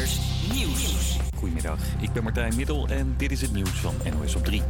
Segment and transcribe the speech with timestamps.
[0.00, 1.18] Nieuws.
[1.36, 4.62] Goedemiddag, ik ben Martijn Middel en dit is het nieuws van NOS op 3.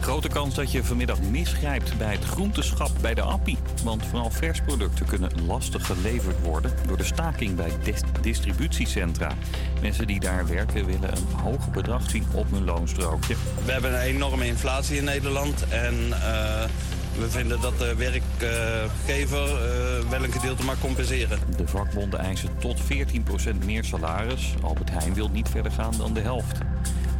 [0.00, 3.58] Grote kans dat je vanmiddag misgrijpt bij het groenteschap bij de Appie.
[3.84, 7.70] Want vooral versproducten kunnen lastig geleverd worden door de staking bij
[8.20, 9.32] distributiecentra.
[9.80, 13.34] Mensen die daar werken willen een hoger bedrag zien op hun loonstrookje.
[13.64, 15.94] We hebben een enorme inflatie in Nederland en...
[16.08, 16.64] Uh
[17.20, 21.38] we vinden dat de werkgever uh, wel een gedeelte mag compenseren.
[21.56, 22.84] De vakbonden eisen tot 14%
[23.64, 24.54] meer salaris.
[24.62, 26.58] Albert Heijn wil niet verder gaan dan de helft.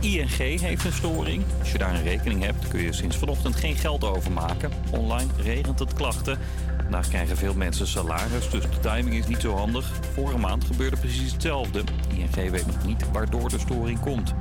[0.00, 1.44] ING heeft een storing.
[1.58, 4.70] Als je daar een rekening hebt, kun je sinds vanochtend geen geld overmaken.
[4.90, 6.38] Online regent het klachten.
[6.82, 9.90] Vandaag krijgen veel mensen salaris, dus de timing is niet zo handig.
[10.14, 11.82] Vorige maand gebeurde precies hetzelfde.
[12.16, 14.34] ING weet nog niet waardoor de storing komt.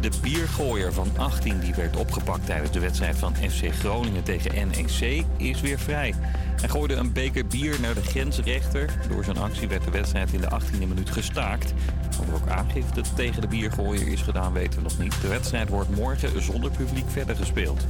[0.00, 5.24] De biergooier van 18 die werd opgepakt tijdens de wedstrijd van FC Groningen tegen NEC
[5.36, 6.14] is weer vrij.
[6.60, 8.90] Hij gooide een beker bier naar de grensrechter.
[9.08, 11.72] Door zijn actie werd de wedstrijd in de 18e minuut gestaakt.
[12.20, 15.20] Of er ook aangifte tegen de biergooier is gedaan weten we nog niet.
[15.20, 17.84] De wedstrijd wordt morgen zonder publiek verder gespeeld.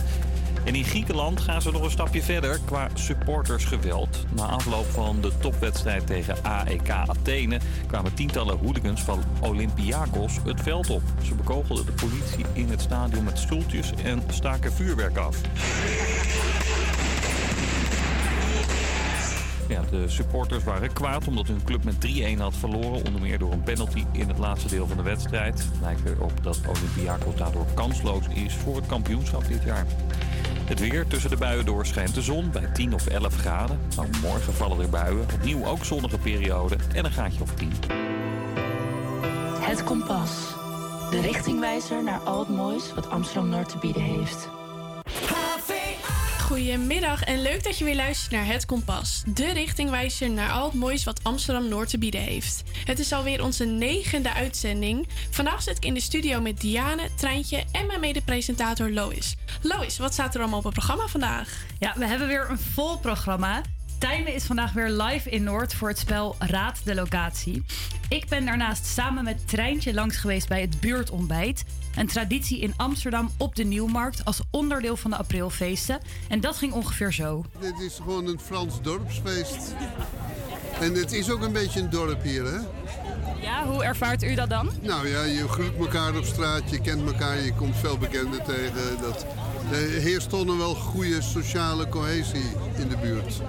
[0.64, 4.24] En in Griekenland gaan ze nog een stapje verder qua supportersgeweld.
[4.34, 10.90] Na afloop van de topwedstrijd tegen AEK Athene kwamen tientallen hooligans van Olympiakos het veld
[10.90, 11.02] op.
[11.22, 15.40] Ze bekogelden de politie in het stadion met stoeltjes en staken vuurwerk af.
[19.90, 21.94] De supporters waren kwaad omdat hun club met
[22.36, 23.04] 3-1 had verloren.
[23.06, 25.58] Onder meer door een penalty in het laatste deel van de wedstrijd.
[25.58, 29.86] Het lijkt erop dat Olympiakos daardoor kansloos is voor het kampioenschap dit jaar.
[30.64, 33.78] Het weer tussen de buien door schijnt de zon bij 10 of 11 graden.
[33.97, 35.27] Nou, morgen vallen er buien.
[35.34, 37.72] Opnieuw ook zonnige periode en een gaatje of 10.
[39.61, 40.31] Het kompas.
[41.11, 44.48] De richtingwijzer naar al het moois wat Amsterdam Noord te bieden heeft.
[46.48, 49.22] Goedemiddag en leuk dat je weer luistert naar Het Kompas.
[49.27, 52.62] De richtingwijzer naar al het moois wat Amsterdam Noord te bieden heeft.
[52.84, 55.08] Het is alweer onze negende uitzending.
[55.30, 59.36] Vandaag zit ik in de studio met Diane, Treintje en mijn mede-presentator Lois.
[59.62, 61.64] Lois, wat staat er allemaal op het programma vandaag?
[61.78, 63.62] Ja, we hebben weer een vol programma.
[63.98, 67.65] Tijmen is vandaag weer live in Noord voor het spel Raad de Locatie.
[68.09, 71.65] Ik ben daarnaast samen met Treintje langs geweest bij het buurtontbijt.
[71.98, 76.00] Een traditie in Amsterdam op de Nieuwmarkt als onderdeel van de aprilfeesten.
[76.28, 77.44] En dat ging ongeveer zo.
[77.60, 79.75] Dit is gewoon een Frans dorpsfeest.
[80.81, 82.59] En het is ook een beetje een dorp hier, hè?
[83.41, 84.70] Ja, hoe ervaart u dat dan?
[84.82, 89.00] Nou ja, je groet elkaar op straat, je kent elkaar, je komt veel bekenden tegen.
[89.00, 89.26] Dat,
[89.70, 93.41] er heerst toch wel goede sociale cohesie in de buurt.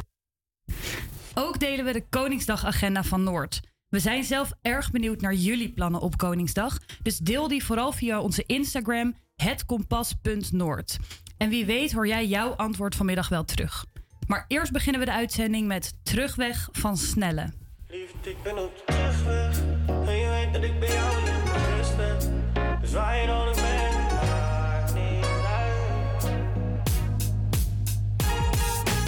[1.34, 3.62] Ook delen we de Koningsdagagenda van Noord.
[3.90, 6.78] We zijn zelf erg benieuwd naar jullie plannen op Koningsdag.
[7.02, 10.98] Dus deel die vooral via onze Instagram, hetkompas.noord.
[11.38, 13.86] En wie weet hoor jij jouw antwoord vanmiddag wel terug.
[14.28, 17.50] Maar eerst beginnen we de uitzending met Terugweg van Snelle.
[17.88, 19.60] Lief, ik ben op terugweg.
[19.88, 22.18] En je weet dat ik bij jou in mijn rust ben.
[22.82, 26.24] Dus waar je dan ook bent, maakt niet uit.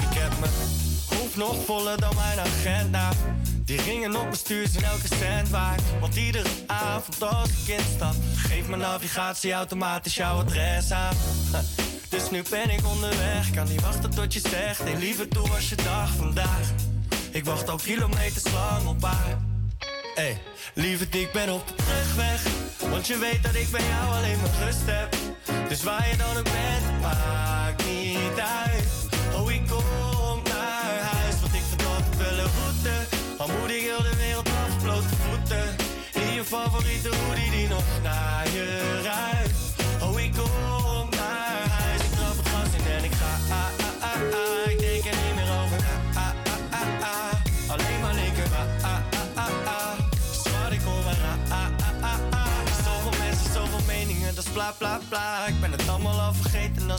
[0.09, 0.52] Ik heb mijn
[1.09, 3.12] hoofd nog voller dan mijn agenda.
[3.72, 5.82] Die ringen op mijn stuur zijn elke cent waard.
[6.00, 11.16] Want iedere avond als ik instap, geeft mijn navigatie automatisch jouw adres aan.
[12.09, 14.84] Dus nu ben ik onderweg, kan niet wachten tot je zegt.
[14.84, 16.72] Hey, liever doe als je dag vandaag.
[17.32, 19.38] Ik wacht al kilometers lang op haar.
[20.16, 20.42] Hey,
[20.74, 22.44] lieve ik ben op de terugweg.
[22.90, 25.16] Want je weet dat ik bij jou alleen maar rust heb.
[25.70, 28.84] Dus waar je dan ook bent, maakt niet uit.
[29.36, 33.10] Oh, ik kom naar huis, want ik altijd wel een route.
[33.41, 35.75] Al moet ik heel de wereld af, blote voeten.
[36.13, 39.57] In je favoriete hoodie die nog naar je ruikt.
[40.02, 43.34] Oh, ik kom naar huis, ik trap het gas in en ik ga.
[43.50, 44.72] Ah, ah, ah, ah.
[44.72, 45.79] Ik denk er niet meer over.
[46.13, 47.72] Ah, ah, ah, ah.
[47.74, 48.50] Alleen maar linker.
[48.62, 49.97] Ah, ah, ah, ah, ah.
[50.44, 51.22] Schat, ik kom maar.
[51.50, 52.66] Ah, ah, ah, ah.
[52.85, 55.47] Zoveel mensen, zoveel meningen, dat is bla bla bla.
[55.47, 56.50] Ik ben het allemaal al vergeten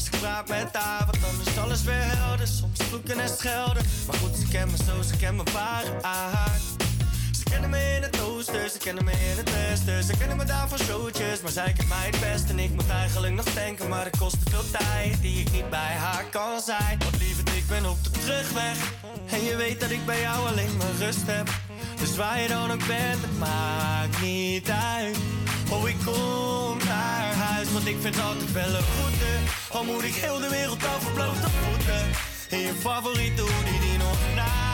[0.02, 1.06] als ik praat met haar.
[1.10, 2.46] Want dan is alles weer helder.
[2.46, 3.82] Soms vloeken en schelden.
[4.06, 5.84] Maar goed, ze kennen me zo, ze kennen me waar.
[7.32, 10.04] Ze kennen me in het oosten, ze kennen me in het westen.
[10.04, 12.50] Ze kennen me daar van showtjes, maar zij kent mij het best.
[12.50, 15.70] En ik moet eigenlijk nog denken, maar het kost te veel tijd die ik niet
[15.70, 16.98] bij haar kan zijn.
[16.98, 18.76] Want lieverd, ik ben op de terugweg.
[19.30, 21.48] En je weet dat ik bij jou alleen maar rust heb.
[22.00, 25.16] Dus waar je dan ook bent, het maakt niet uit.
[25.72, 29.32] Oh, ik kom naar huis, want ik vind altijd wel een route.
[29.68, 31.12] Al moet ik heel de wereld over
[31.64, 32.02] voeten.
[32.48, 34.71] In je favoriete hoodie die nog naar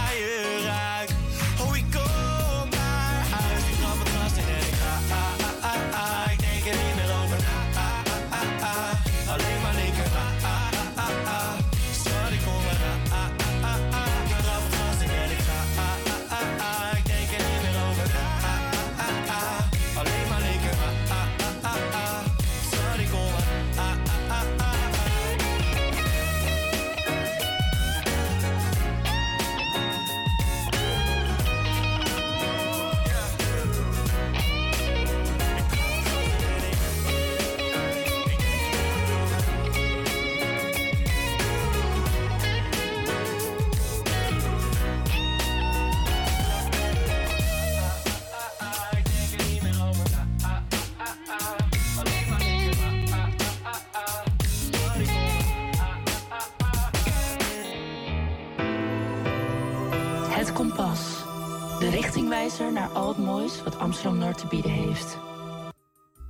[62.56, 65.18] naar al het moois wat Amsterdam-Noord te bieden heeft.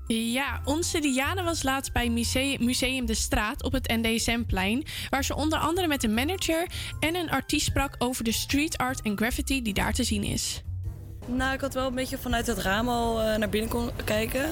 [0.07, 5.37] Ja, onze Diana was laatst bij Museum, Museum De Straat op het NDSM-plein, waar ze
[5.37, 6.67] onder andere met een manager
[7.01, 10.63] en een artiest sprak over de street art en graffiti die daar te zien is.
[11.27, 14.45] Nou, ik had wel een beetje vanuit het raam al eh, naar binnen kon kijken.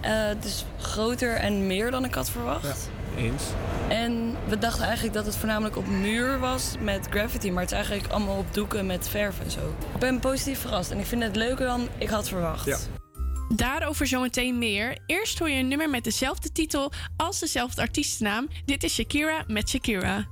[0.00, 2.90] Eh, het is groter en meer dan ik had verwacht.
[3.16, 3.42] Eens.
[3.88, 7.76] En we dachten eigenlijk dat het voornamelijk op muur was met graffiti, maar het is
[7.76, 9.74] eigenlijk allemaal op doeken met verf en zo.
[9.94, 12.66] Ik ben positief verrast en ik vind het leuker dan ik had verwacht.
[12.66, 12.78] Ja.
[13.54, 14.98] Daarover zometeen meer.
[15.06, 18.48] Eerst hoor je een nummer met dezelfde titel als dezelfde artiestennaam.
[18.64, 20.26] Dit is Shakira met Shakira.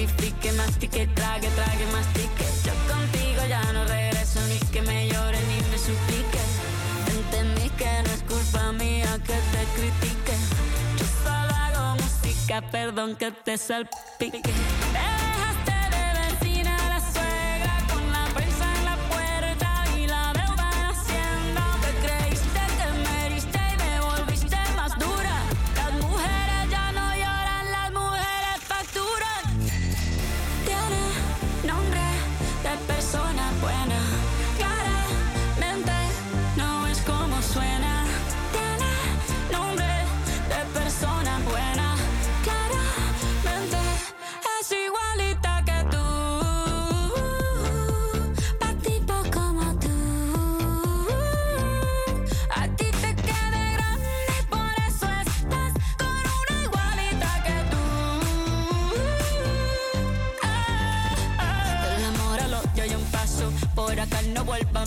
[0.00, 2.44] Mortifique, mastique, trague, trague, mastique.
[2.64, 6.40] Yo contigo ya no regreso ni que me llore ni me suplique.
[7.08, 10.34] Entendí que no es culpa mía que te critique.
[10.98, 14.42] Yo solo hago música, perdón que te salpique.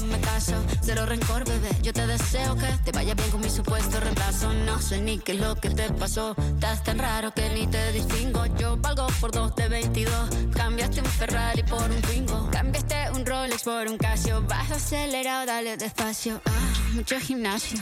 [0.04, 0.54] No vuelvas, me caso.
[0.82, 1.70] Cero rencor, bebé.
[1.82, 4.54] Yo te deseo que te vaya bien con mi supuesto reemplazo.
[4.54, 6.36] No sé ni qué es lo que te pasó.
[6.38, 8.46] Estás tan raro que ni te distingo.
[8.58, 10.14] Yo valgo por dos de 22.
[10.56, 12.50] Cambiaste un Ferrari por un Twingo.
[12.52, 14.42] Cambiaste un Rolex por un Casio.
[14.48, 16.42] Vas acelerado, dale despacio.
[16.46, 17.80] Ah, mucho gimnasio.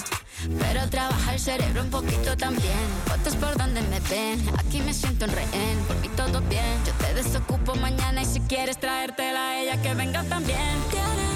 [0.60, 2.88] Pero trabaja el cerebro un poquito también.
[3.06, 4.42] Fotos por donde me ven.
[4.58, 5.78] Aquí me siento en rehén.
[5.88, 6.84] Por mí todo bien.
[6.86, 11.31] Yo te desocupo mañana y si quieres traértela a ella que venga también.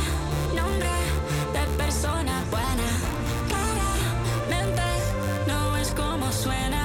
[2.52, 2.90] Buena.
[3.48, 4.84] Claramente
[5.48, 6.85] no es como suena.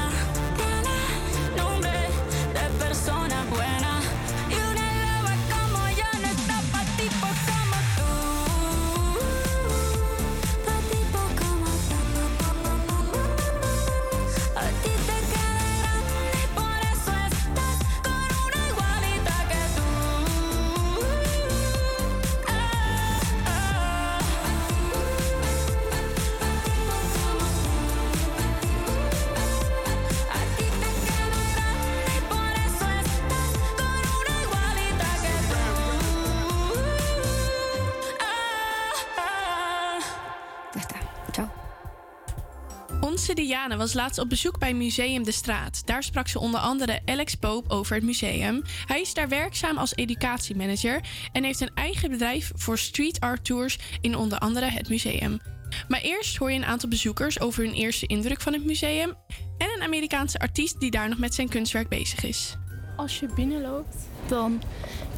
[43.51, 45.87] Diana was laatst op bezoek bij Museum De Straat.
[45.87, 48.63] Daar sprak ze onder andere Alex Pope over het museum.
[48.87, 51.01] Hij is daar werkzaam als educatiemanager
[51.33, 55.41] en heeft een eigen bedrijf voor street art tours in onder andere het museum.
[55.89, 59.15] Maar eerst hoor je een aantal bezoekers over hun eerste indruk van het museum
[59.59, 62.57] en een Amerikaanse artiest die daar nog met zijn kunstwerk bezig is.
[62.97, 64.63] Als je binnenloopt, dan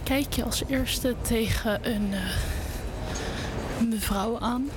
[0.02, 4.68] kijk je als eerste tegen een eh, mevrouw aan.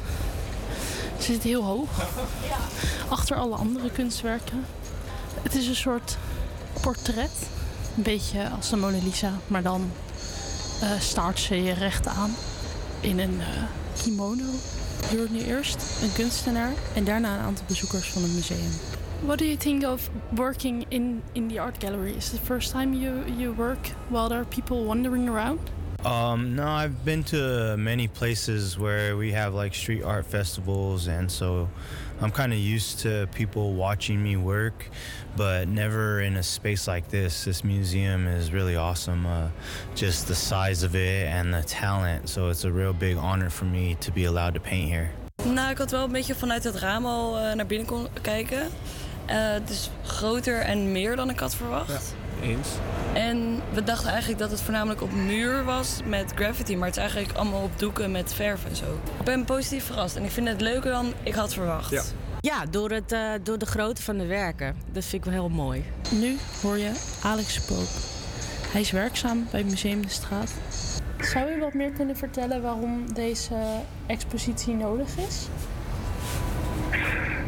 [1.19, 1.89] Ze zit heel hoog.
[3.09, 4.65] Achter alle andere kunstwerken.
[5.41, 6.17] Het is een soort
[6.81, 7.31] portret.
[7.97, 9.91] Een beetje als de Mona Lisa, maar dan
[10.81, 12.35] eh, staart ze je recht aan.
[12.99, 13.47] In een eh,
[14.01, 14.43] kimono.
[15.15, 18.71] Hoort nu eerst een kunstenaar en daarna een aantal bezoekers van het museum.
[19.25, 22.13] What do you think of working in, in the art gallery?
[22.15, 25.59] Is it the first time you, you work while there are people wandering around?
[26.05, 31.31] Um, no, I've been to many places where we have like street art festivals, and
[31.31, 31.67] so
[32.21, 34.87] I'm kind of used to people watching me work,
[35.35, 37.43] but never in a space like this.
[37.43, 39.47] This museum is really awesome, uh,
[39.95, 42.29] just the size of it and the talent.
[42.29, 45.09] So it's a real big honor for me to be allowed to paint here.
[45.43, 48.69] Nou, ik had wel een beetje vanuit het raam al eh, naar binnen kon kijken.
[49.25, 52.15] Eh, het is groter en meer dan ik had verwacht.
[52.41, 52.67] Eens.
[53.13, 57.03] En we dachten eigenlijk dat het voornamelijk op muur was met graffiti, maar het is
[57.03, 58.99] eigenlijk allemaal op doeken met verf en zo.
[59.19, 61.91] Ik ben positief verrast en ik vind het leuker dan ik had verwacht.
[61.91, 62.03] Ja.
[62.39, 64.75] Ja, door, het, eh, door de grootte van de werken.
[64.91, 65.85] Dat vind ik wel heel mooi.
[66.11, 66.91] Nu hoor je
[67.23, 67.87] Alex Poop.
[68.71, 70.51] Hij is werkzaam bij Museum de Straat.
[71.19, 73.55] Zou u wat meer kunnen vertellen waarom deze
[74.05, 75.47] expositie nodig is?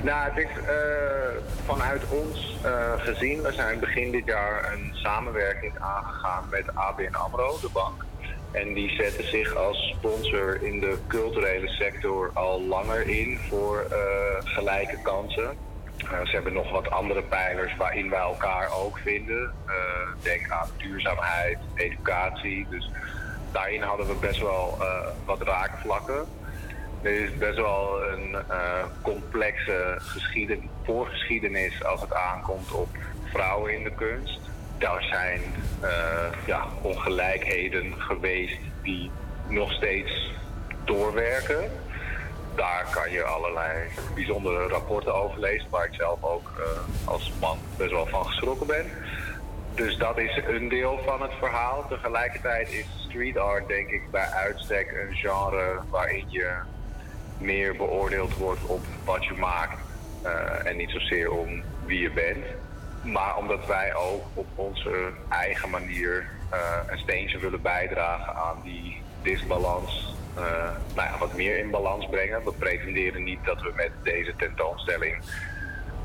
[0.07, 3.41] Nou, het is eh, vanuit ons eh, gezien.
[3.41, 8.05] We zijn begin dit jaar een samenwerking aangegaan met ABN AMRO, de bank.
[8.51, 13.97] En die zetten zich als sponsor in de culturele sector al langer in voor eh,
[14.39, 15.57] gelijke kansen.
[15.97, 19.51] ze hebben nog wat andere pijlers waarin wij elkaar ook vinden.
[20.21, 22.67] denk aan duurzaamheid, educatie.
[22.69, 22.91] Dus
[23.51, 24.77] daarin hadden we best wel
[25.25, 26.27] wat raakvlakken.
[27.01, 32.87] Er is best wel een uh, complexe geschieden, voorgeschiedenis als het aankomt op
[33.23, 34.39] vrouwen in de kunst.
[34.77, 35.41] Daar zijn
[35.83, 35.89] uh,
[36.45, 39.11] ja, ongelijkheden geweest die
[39.49, 40.31] nog steeds
[40.85, 41.71] doorwerken.
[42.55, 46.65] Daar kan je allerlei bijzondere rapporten over lezen, waar ik zelf ook uh,
[47.09, 48.85] als man best wel van geschrokken ben.
[49.75, 51.87] Dus dat is een deel van het verhaal.
[51.87, 56.55] Tegelijkertijd is street art denk ik bij uitstek een genre waarin je
[57.39, 59.79] meer beoordeeld wordt op wat je maakt
[60.25, 62.45] uh, en niet zozeer om wie je bent.
[63.03, 69.01] Maar omdat wij ook op onze eigen manier uh, een steentje willen bijdragen aan die
[69.21, 70.43] disbalans uh,
[70.95, 72.43] nou ja, wat meer in balans brengen.
[72.43, 75.15] We pretenderen niet dat we met deze tentoonstelling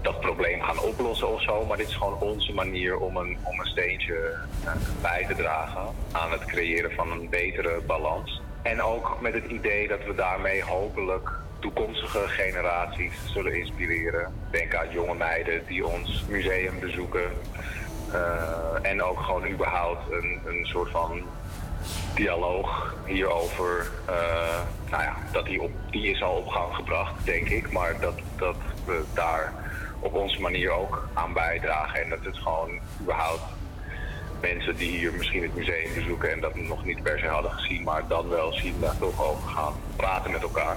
[0.02, 1.64] dat probleem gaan oplossen of zo.
[1.64, 4.34] Maar dit is gewoon onze manier om een, om een steentje
[5.00, 8.42] bij te dragen aan het creëren van een betere balans.
[8.62, 14.32] En ook met het idee dat we daarmee hopelijk toekomstige generaties zullen inspireren.
[14.50, 17.30] Denk aan jonge meiden die ons museum bezoeken.
[18.12, 21.22] Uh, en ook gewoon überhaupt een, een soort van
[22.14, 23.90] dialoog hierover.
[24.08, 27.72] Uh, nou ja, dat die, op, die is al op gang gebracht, denk ik.
[27.72, 29.52] Maar dat, dat we daar
[29.98, 32.02] op onze manier ook aan bijdragen.
[32.02, 33.42] En dat het gewoon überhaupt
[34.42, 37.82] mensen die hier misschien het museum bezoeken en dat nog niet per se hadden gezien,
[37.82, 40.76] maar dan wel zien, daar toch over gaan praten met elkaar.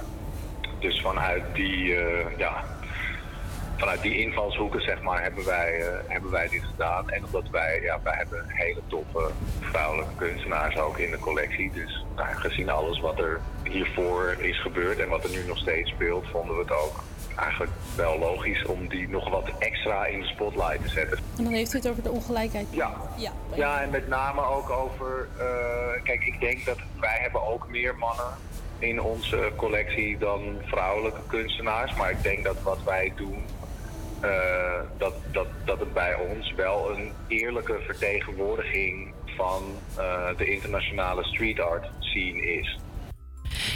[0.78, 2.64] Dus vanuit die, uh, ja,
[3.76, 7.10] vanuit die invalshoeken zeg maar, hebben, wij, uh, hebben wij dit gedaan.
[7.10, 9.30] En omdat wij, ja, wij hebben hele toffe
[9.60, 11.70] vrouwelijke kunstenaars ook in de collectie.
[11.72, 15.90] Dus nou, gezien alles wat er hiervoor is gebeurd en wat er nu nog steeds
[15.90, 17.02] speelt, vonden we het ook
[17.36, 21.18] eigenlijk wel logisch om die nog wat extra in de spotlight te zetten.
[21.38, 22.66] En dan heeft u het over de ongelijkheid.
[22.70, 25.28] Ja, ja, ja en met name ook over...
[25.38, 28.34] Uh, kijk, ik denk dat wij hebben ook meer mannen
[28.78, 31.94] in onze collectie dan vrouwelijke kunstenaars.
[31.94, 33.44] Maar ik denk dat wat wij doen,
[34.24, 34.30] uh,
[34.98, 39.62] dat, dat, dat het bij ons wel een eerlijke vertegenwoordiging van
[39.98, 42.78] uh, de internationale street art scene is.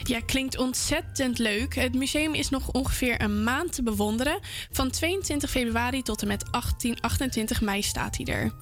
[0.03, 1.75] Ja, klinkt ontzettend leuk.
[1.75, 4.39] Het museum is nog ongeveer een maand te bewonderen.
[4.71, 8.53] Van 22 februari tot en met 18, 28 mei staat hij er.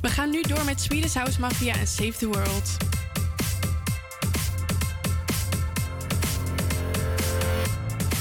[0.00, 2.76] We gaan nu door met Swedish House Mafia en Save the World.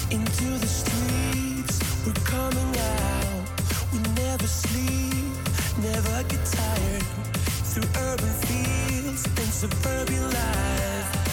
[0.10, 3.50] Into the streets, we're coming out.
[3.92, 5.36] We never sleep,
[5.82, 7.04] never get tired.
[7.74, 11.29] Through urban fields and suburban life.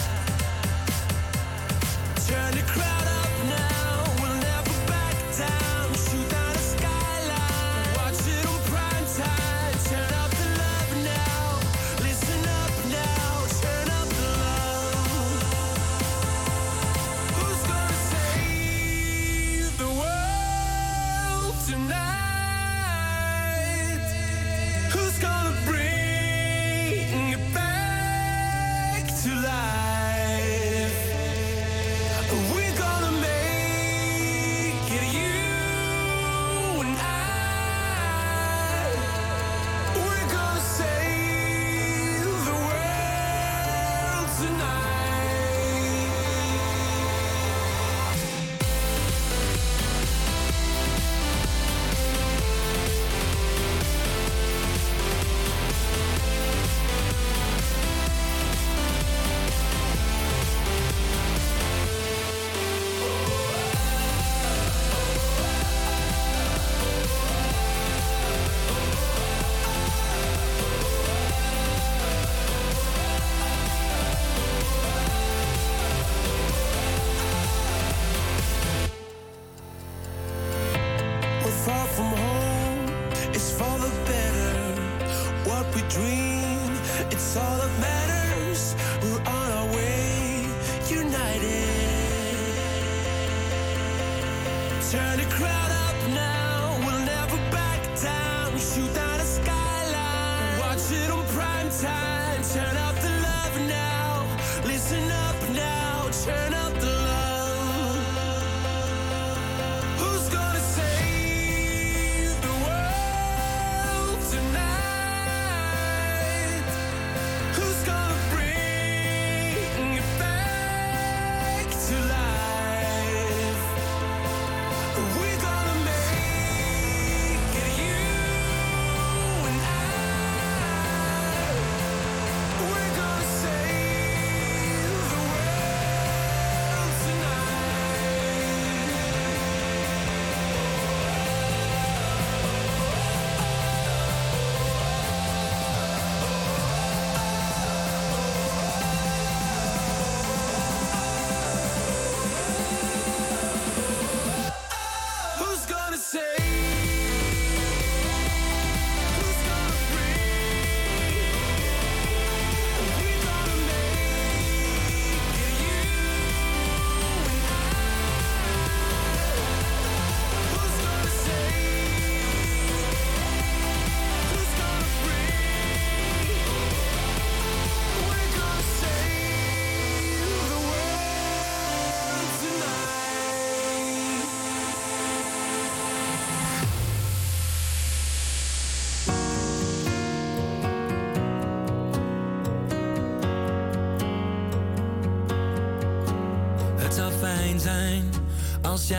[2.27, 2.96] Turn to cry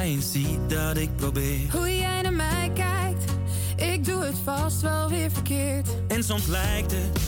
[0.07, 1.71] en ziet dat ik probeer.
[1.71, 3.31] Hoe jij naar mij kijkt,
[3.75, 5.87] ik doe het vast wel weer verkeerd.
[6.07, 7.19] En soms lijkt het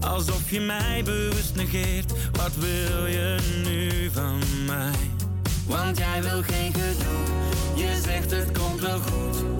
[0.00, 2.12] alsof je mij bewust negeert.
[2.32, 5.10] Wat wil je nu van mij?
[5.66, 9.55] Want jij wil geen gedoe, je zegt het komt wel goed.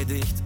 [0.00, 0.39] erledigt.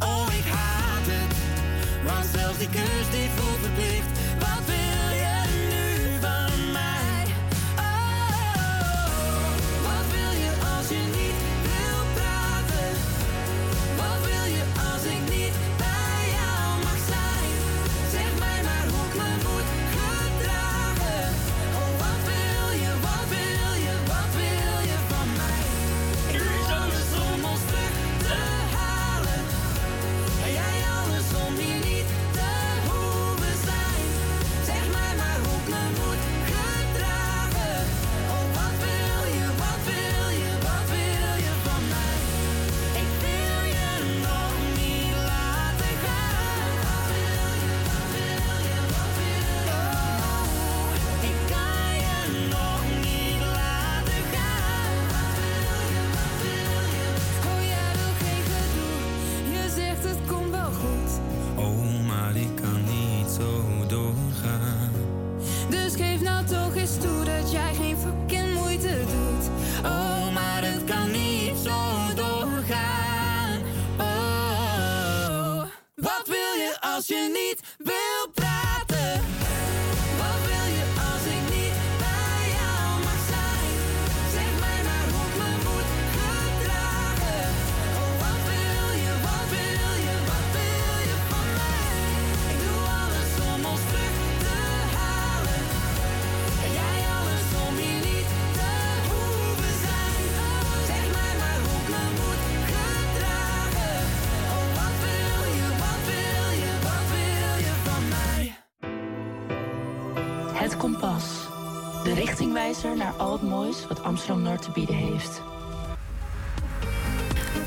[113.89, 115.43] Wat Amsterdam Noord te bieden heeft.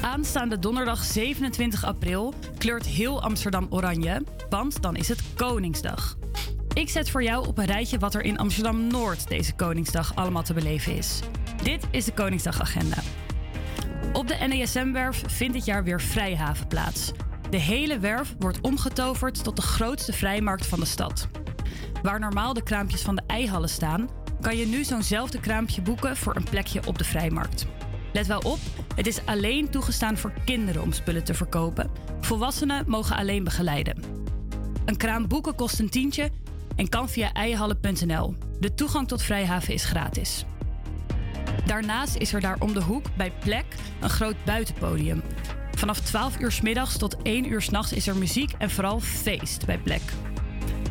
[0.02, 6.18] Aanstaande donderdag 27 april kleurt heel Amsterdam oranje, want dan is het Koningsdag.
[6.74, 10.44] Ik zet voor jou op een rijtje wat er in Amsterdam Noord deze Koningsdag allemaal
[10.44, 11.20] te beleven is.
[11.64, 12.98] Dit is de Koningsdagagenda.
[14.14, 17.12] Op de NESM-werf vindt dit jaar weer Vrijhaven plaats.
[17.50, 21.28] De hele werf wordt omgetoverd tot de grootste vrijmarkt van de stad.
[22.02, 24.10] Waar normaal de kraampjes van de eihallen staan,
[24.48, 27.66] kan je nu zo'nzelfde kraampje boeken voor een plekje op de vrijmarkt.
[28.14, 28.60] Let wel op,
[28.96, 31.90] het is alleen toegestaan voor kinderen om spullen te verkopen.
[32.22, 34.04] Volwassenen mogen alleen begeleiden.
[34.86, 36.30] Een kraam boeken kost een tientje
[36.76, 38.36] en kan via eihallen.nl.
[38.60, 40.46] De toegang tot Vrijhaven is gratis.
[41.66, 43.66] Daarnaast is er daar om de hoek bij Plek
[44.02, 45.22] een groot buitenpodium.
[45.72, 49.00] Vanaf 12 uur 's middags tot 1 uur 's nachts is er muziek en vooral
[49.00, 50.02] feest bij Plek.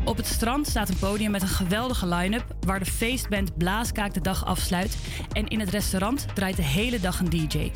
[0.07, 4.21] Op het strand staat een podium met een geweldige line-up waar de feestband Blaaskaak de
[4.21, 4.97] dag afsluit
[5.33, 7.71] en in het restaurant draait de hele dag een DJ.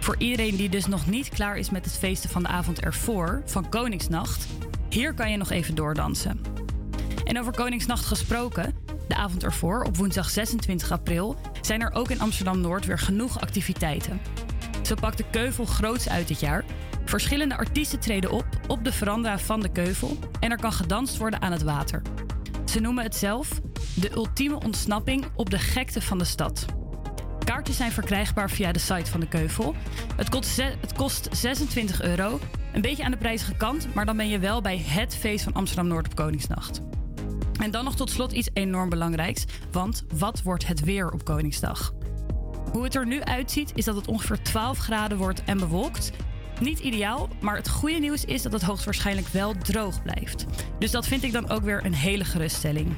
[0.00, 3.42] Voor iedereen die dus nog niet klaar is met het feesten van de avond ervoor,
[3.46, 4.46] van Koningsnacht,
[4.88, 6.40] hier kan je nog even doordansen.
[7.24, 8.74] En over Koningsnacht gesproken,
[9.08, 13.40] de avond ervoor, op woensdag 26 april, zijn er ook in Amsterdam Noord weer genoeg
[13.40, 14.20] activiteiten.
[14.82, 16.64] Zo pakt de Keuvel groots uit dit jaar.
[17.08, 21.42] Verschillende artiesten treden op op de veranda van de Keuvel en er kan gedanst worden
[21.42, 22.02] aan het water.
[22.64, 23.60] Ze noemen het zelf
[23.94, 26.64] de ultieme ontsnapping op de gekte van de stad.
[27.44, 29.74] Kaartjes zijn verkrijgbaar via de site van de Keuvel.
[30.16, 32.40] Het kost, het kost 26 euro.
[32.72, 35.52] Een beetje aan de prijzige kant, maar dan ben je wel bij het feest van
[35.52, 36.82] Amsterdam Noord op Koningsnacht.
[37.60, 39.44] En dan nog tot slot iets enorm belangrijks.
[39.72, 41.92] Want wat wordt het weer op Koningsdag?
[42.72, 46.12] Hoe het er nu uitziet is dat het ongeveer 12 graden wordt en bewolkt.
[46.60, 50.46] Niet ideaal, maar het goede nieuws is dat het hoogstwaarschijnlijk wel droog blijft.
[50.78, 52.94] Dus dat vind ik dan ook weer een hele geruststelling.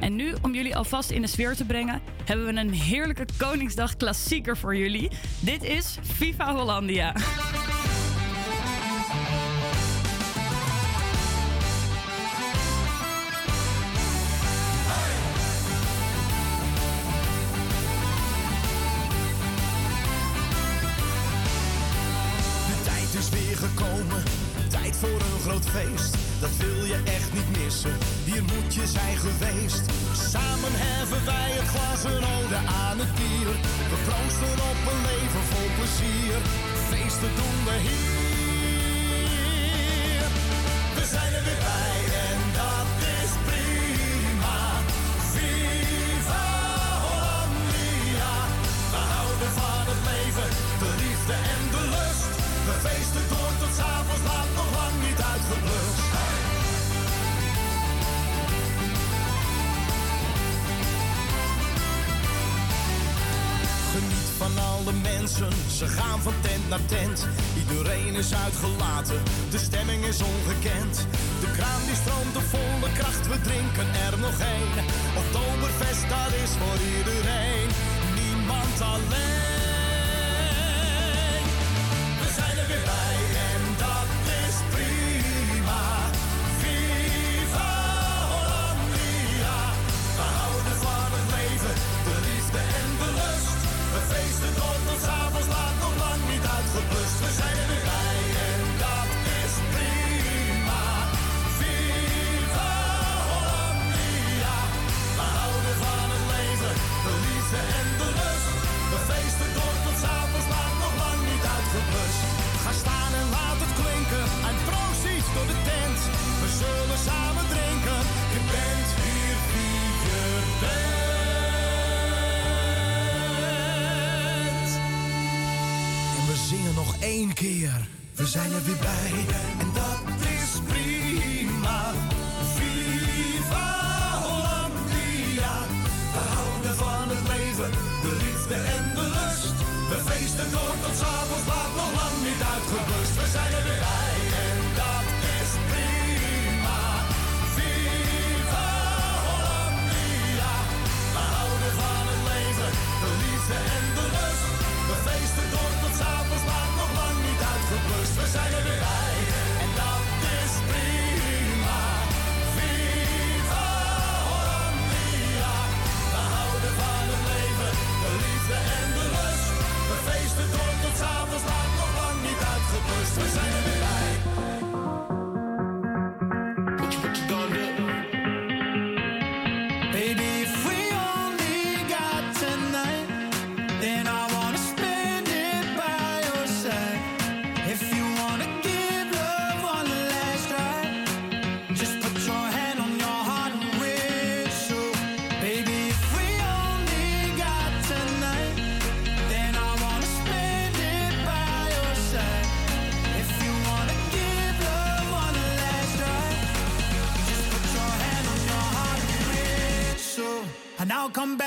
[0.00, 3.96] En nu, om jullie alvast in de sfeer te brengen, hebben we een heerlijke Koningsdag
[3.96, 5.10] klassieker voor jullie.
[5.40, 7.14] Dit is Viva Hollandia.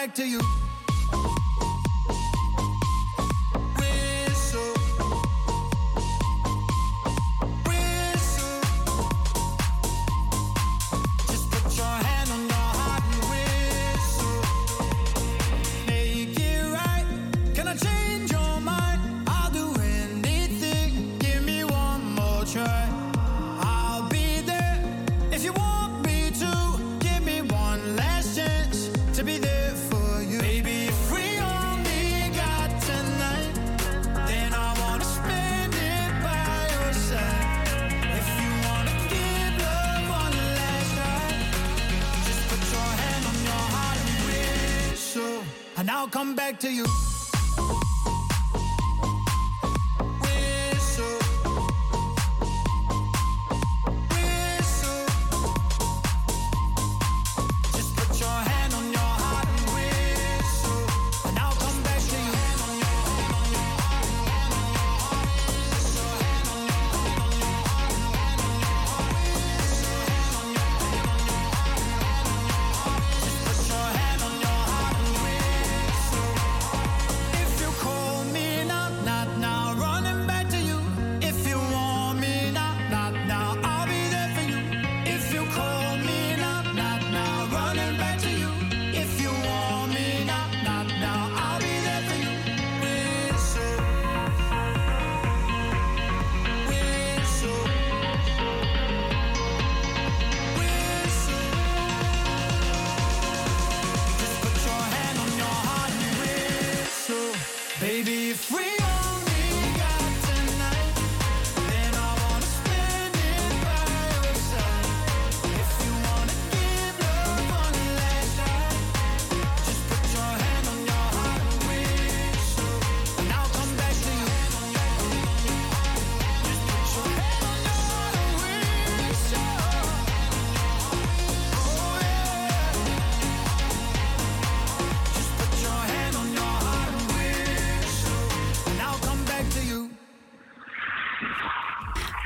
[0.08, 0.57] Back to you.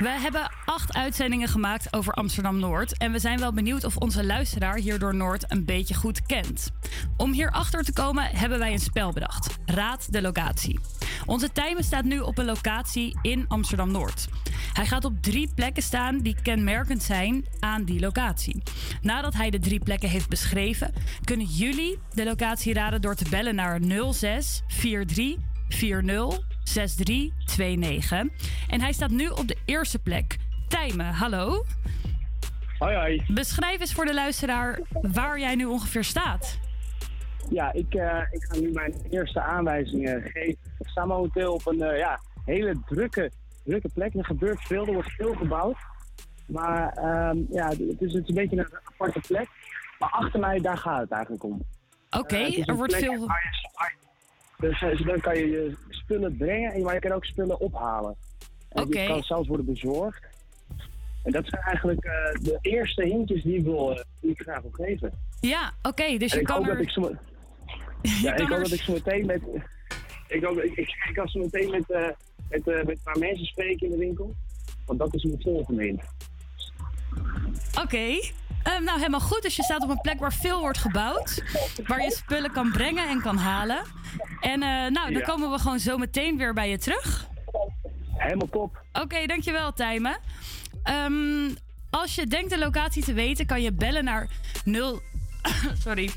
[0.02, 2.98] We hebben acht uitzendingen gemaakt over Amsterdam Noord.
[2.98, 6.70] En we zijn wel benieuwd of onze luisteraar hierdoor Noord een beetje goed kent.
[7.16, 9.58] Om hierachter te komen hebben wij een spel bedacht.
[9.66, 10.80] Raad de locatie.
[11.26, 14.28] Onze timer staat nu op een locatie in Amsterdam Noord.
[14.72, 18.62] Hij gaat op drie plekken staan die kenmerkend zijn aan die locatie.
[19.02, 23.54] Nadat hij de drie plekken heeft beschreven, kunnen jullie de locatie raden door te bellen
[23.54, 23.80] naar
[24.12, 25.36] 06 43
[25.68, 28.50] 40 6329.
[28.72, 30.36] En hij staat nu op de eerste plek.
[30.68, 31.64] Tijmen, hallo.
[32.78, 33.22] Hoi, hoi.
[33.28, 36.58] Beschrijf eens voor de luisteraar waar jij nu ongeveer staat.
[37.50, 40.58] Ja, ik, eh, ik ga nu mijn eerste aanwijzingen geven.
[40.78, 43.30] Ik sta momenteel op een eh, ja, hele drukke,
[43.64, 44.14] drukke plek.
[44.14, 45.76] Er gebeurt veel, er wordt veel gebouwd.
[46.46, 49.48] Maar ehm, ja, het is, het is een beetje een aparte plek.
[49.98, 51.62] Maar achter mij, daar gaat het eigenlijk om.
[52.10, 53.12] Oké, Eh, er wordt veel.
[53.12, 53.50] je-
[54.58, 58.16] Dus, eh, dan kan je je spullen brengen, en maar je kan ook spullen ophalen.
[58.74, 58.90] En Oké.
[58.98, 60.22] Die kan zelfs worden bezorgd.
[61.22, 64.60] En dat zijn eigenlijk eh, de eerste hintjes die ik, wil, eh, die ik graag
[64.62, 65.12] wil geven.
[65.40, 66.72] Ja, oké, dus En je ik kan hoop er...
[66.76, 67.00] dat ik zo...
[68.22, 69.40] Ja, ik hoop er- dat ik zo meteen met...
[70.28, 72.00] Ik, hoop, ik, ik, ik kan zo meteen met, eh,
[72.48, 74.34] met, met een paar mensen spreken in de winkel.
[74.86, 76.02] Want dat is mijn volgende hint.
[77.82, 78.18] Oké.
[78.62, 79.42] Ehm, nou, helemaal goed.
[79.42, 81.42] Dus je staat op een plek waar veel wordt gebouwd.
[81.86, 83.82] Waar je spullen kan brengen en kan halen.
[84.40, 85.20] En nou, dan Ja.
[85.20, 87.26] komen we gewoon zo meteen weer bij je terug.
[88.22, 88.82] Helemaal top.
[88.92, 90.18] Oké, dankjewel Tijmen.
[90.82, 91.50] Ehm,
[91.90, 94.28] als je denkt de locatie te weten, kan je bellen naar
[94.64, 95.00] 0...
[95.84, 96.10] Sorry.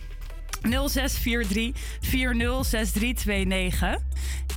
[0.62, 3.98] 0643 406329.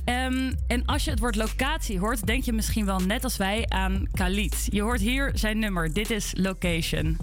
[0.05, 3.65] Ehm, en als je het woord locatie hoort, denk je misschien wel net als wij
[3.67, 4.67] aan Khalid.
[4.69, 5.93] Je hoort hier zijn nummer.
[5.93, 7.17] Dit is Location.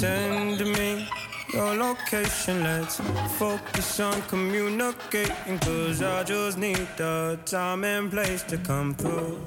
[0.00, 1.06] Send me
[1.52, 2.62] your location.
[2.62, 2.98] Let's
[3.36, 5.58] focus on communicating.
[5.58, 9.38] Cause I just need the time and place to come through.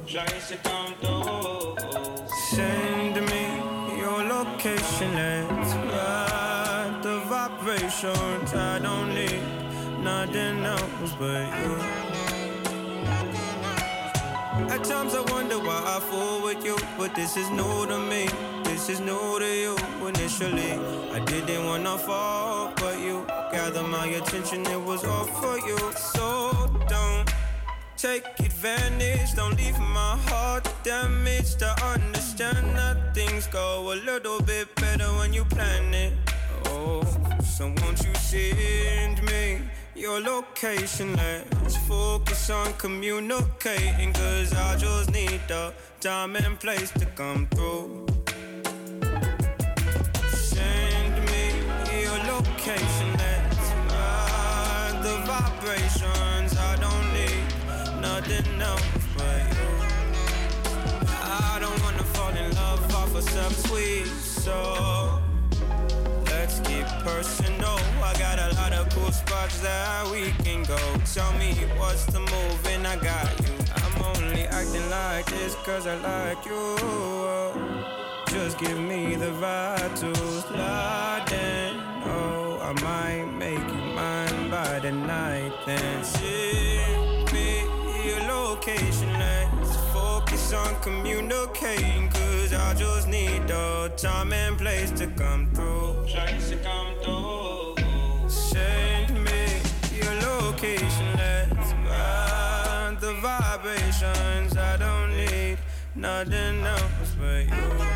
[2.51, 3.43] Send me
[3.97, 5.15] your location.
[5.15, 8.53] Let's ride the vibrations.
[8.53, 9.41] I don't need
[10.03, 11.73] nothing else but you.
[14.69, 18.29] At times I wonder why I fool with you, but this is new to me.
[18.86, 19.78] This is new to you.
[20.06, 20.74] Initially,
[21.13, 24.65] I didn't wanna fall, but you gathered my attention.
[24.65, 25.78] It was all for you.
[25.96, 27.34] So don't
[27.96, 29.36] take advantage.
[29.36, 31.63] Don't leave my heart damaged.
[31.63, 36.12] I understand that things go a little bit better when you plan it.
[36.65, 37.06] Oh,
[37.41, 39.62] so won't you send me
[39.96, 41.15] your location?
[41.15, 44.12] Let's focus on communicating.
[44.12, 48.08] Cause I just need the time and place to come through.
[52.65, 53.12] Location.
[53.17, 56.58] Let's ride the vibrations.
[56.58, 58.82] I don't need nothing else
[59.17, 59.69] but you.
[61.21, 65.19] I don't wanna fall in love off of some sweet so
[66.28, 67.80] let's keep personal.
[68.02, 70.80] I got a lot of cool spots that we can go.
[71.13, 73.54] Tell me what's the move and I got you.
[73.76, 76.78] I'm only acting like this cause I like you.
[78.28, 81.33] Just give me the vibe to slide
[82.63, 85.52] I might make you mine by the night.
[85.65, 87.60] Then send me
[88.08, 89.12] your location.
[89.19, 92.08] Let's focus on communicating.
[92.08, 96.06] Cause I just need the time and place to come through.
[96.08, 98.30] Place to come through.
[98.30, 99.60] Send me
[99.93, 101.08] your location.
[101.17, 104.56] Let's ride the vibrations.
[104.56, 105.58] I don't need
[105.95, 107.93] nothing else but you.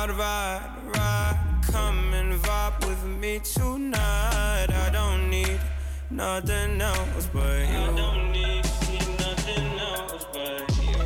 [0.00, 0.62] Ride, ride,
[0.96, 1.60] ride.
[1.70, 4.68] Come and vibe with me tonight.
[4.70, 5.60] I don't need
[6.10, 7.76] nothing else but you.
[7.76, 8.64] I don't need,
[9.18, 10.96] nothing else but you.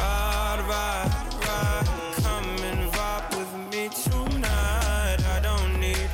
[0.00, 1.12] Ride, ride,
[1.46, 1.86] ride.
[2.24, 5.20] Come and vibe with me tonight.
[5.36, 6.10] I don't need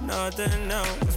[0.00, 1.09] nothing else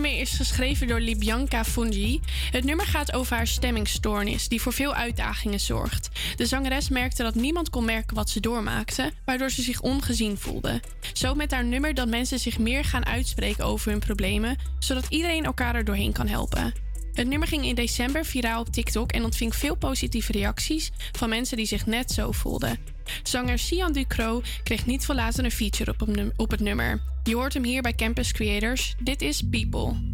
[0.00, 2.20] nummer is geschreven door Libyanka Fungi.
[2.50, 6.08] Het nummer gaat over haar stemmingstoornis, die voor veel uitdagingen zorgt.
[6.36, 10.80] De zangeres merkte dat niemand kon merken wat ze doormaakte, waardoor ze zich ongezien voelde.
[11.12, 15.44] Zo met haar nummer dat mensen zich meer gaan uitspreken over hun problemen, zodat iedereen
[15.44, 16.72] elkaar er doorheen kan helpen.
[17.12, 21.56] Het nummer ging in december viraal op TikTok en ontving veel positieve reacties van mensen
[21.56, 22.78] die zich net zo voelden.
[23.22, 27.09] Zanger Sian Ducro kreeg niet veel een feature op, op het nummer.
[27.24, 28.94] Je hoort hem hier bij Campus Creators.
[29.02, 30.09] Dit is People.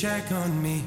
[0.00, 0.80] Check on me?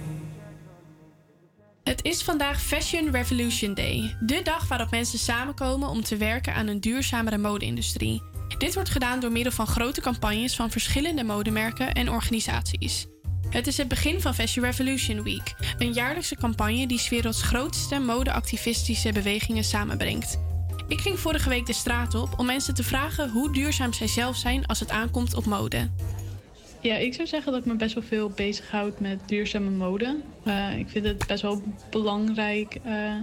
[1.83, 6.67] Het is vandaag Fashion Revolution Day, de dag waarop mensen samenkomen om te werken aan
[6.67, 8.21] een duurzamere mode-industrie.
[8.57, 13.07] Dit wordt gedaan door middel van grote campagnes van verschillende modemerken en organisaties.
[13.49, 17.99] Het is het begin van Fashion Revolution Week, een jaarlijkse campagne die 's werelds grootste
[17.99, 20.39] mode-activistische bewegingen samenbrengt.
[20.87, 24.35] Ik ging vorige week de straat op om mensen te vragen hoe duurzaam zij zelf
[24.35, 25.89] zijn als het aankomt op mode.
[26.83, 30.17] Ja, ik zou zeggen dat ik me best wel veel bezighoud met duurzame mode.
[30.43, 33.15] Eh, ik vind het best wel belangrijk eh,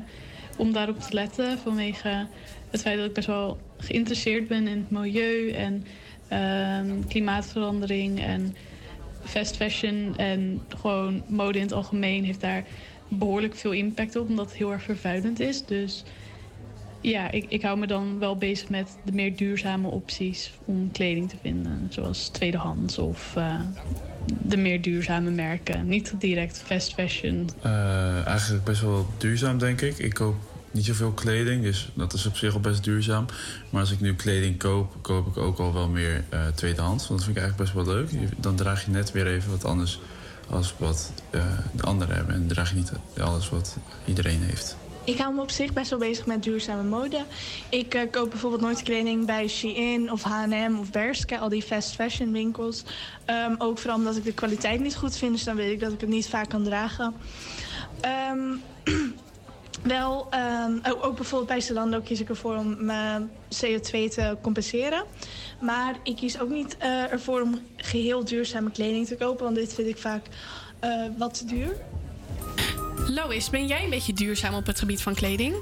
[0.56, 2.26] om daarop te letten vanwege
[2.70, 5.84] het feit dat ik best wel geïnteresseerd ben in het milieu en
[6.28, 8.56] ehm, klimaatverandering en
[9.24, 12.64] fast fashion en gewoon mode in het algemeen heeft daar
[13.08, 15.64] behoorlijk veel impact op, omdat het heel erg vervuilend is.
[15.64, 16.04] Dus
[17.00, 21.28] ja, ik, ik hou me dan wel bezig met de meer duurzame opties om kleding
[21.28, 21.86] te vinden.
[21.90, 23.60] Zoals tweedehands of eh,
[24.42, 25.88] de meer duurzame merken.
[25.88, 27.50] Niet direct fast fashion.
[27.62, 29.98] Eh, eigenlijk best wel duurzaam, denk ik.
[29.98, 30.36] Ik koop
[30.70, 33.26] niet zoveel kleding, dus dat is op zich al best duurzaam.
[33.70, 37.08] Maar als ik nu kleding koop, koop ik ook al wel meer eh, tweedehands.
[37.08, 38.10] Want dat vind ik eigenlijk best wel leuk.
[38.42, 40.00] Dan draag je net weer even wat anders
[40.48, 42.34] als wat de anderen hebben.
[42.34, 44.76] En draag je niet alles wat iedereen heeft.
[45.04, 47.24] Ik hou me op zich best wel bezig met duurzame mode.
[47.68, 51.94] Ik eh, koop bijvoorbeeld nooit kleding bij Shein of H&M of Bershka, al die fast
[51.94, 52.84] fashion winkels.
[53.24, 55.92] Ehm, ook vooral omdat ik de kwaliteit niet goed vind, dus dan weet ik dat
[55.92, 57.14] ik het niet vaak kan dragen.
[58.00, 58.56] Ehm,
[59.82, 65.04] wel, ehm, ook, bijvoorbeeld bij Zalando kies ik ervoor om mijn CO2 te compenseren.
[65.60, 69.74] Maar ik kies ook niet eh, ervoor om geheel duurzame kleding te kopen, want dit
[69.74, 70.26] vind ik vaak
[70.80, 71.76] eh, wat te duur.
[72.96, 75.54] Lois, ben jij een beetje duurzaam op het gebied van kleding?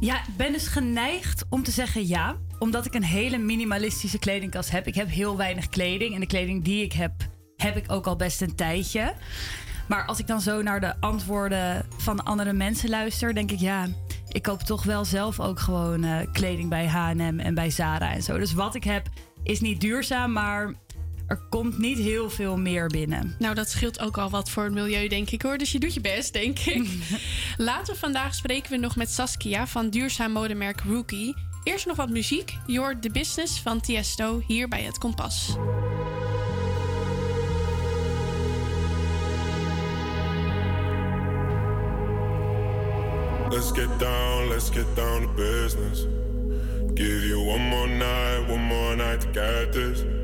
[0.00, 2.36] Ja, ik ben dus geneigd om te zeggen ja.
[2.58, 4.86] Omdat ik een hele minimalistische kledingkast heb.
[4.86, 6.14] Ik heb heel weinig kleding.
[6.14, 7.12] En de kleding die ik heb,
[7.56, 9.14] heb ik ook al best een tijdje.
[9.88, 13.88] Maar als ik dan zo naar de antwoorden van andere mensen luister, denk ik ja.
[14.28, 18.22] Ik koop toch wel zelf ook gewoon eh, kleding bij HM en bij Zara en
[18.22, 18.38] zo.
[18.38, 19.08] Dus wat ik heb
[19.42, 20.74] is niet duurzaam, maar
[21.26, 23.34] er komt niet heel veel meer binnen.
[23.38, 25.58] Nou, dat scheelt ook al wat voor het milieu, denk ik hoor.
[25.58, 26.88] Dus je doet je best, denk ik.
[27.56, 31.34] Later vandaag spreken we nog met Saskia van duurzaam modemerk Rookie.
[31.62, 32.56] Eerst nog wat muziek.
[32.66, 35.56] Je hoort The Business van Tiesto hier bij Het Kompas.
[43.50, 46.06] Let's get down, let's get down to business.
[46.94, 50.23] Give you one more night, one more night to get this.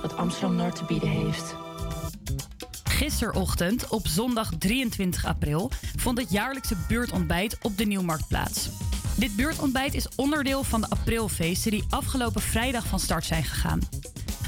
[0.00, 1.54] Wat Amsterdam-Noord te bieden heeft.
[2.84, 8.68] Gisterochtend, op zondag 23 april, vond het jaarlijkse buurtontbijt op de Nieuwmarkt plaats.
[9.16, 13.80] Dit buurtontbijt is onderdeel van de aprilfeesten die afgelopen vrijdag van start zijn gegaan.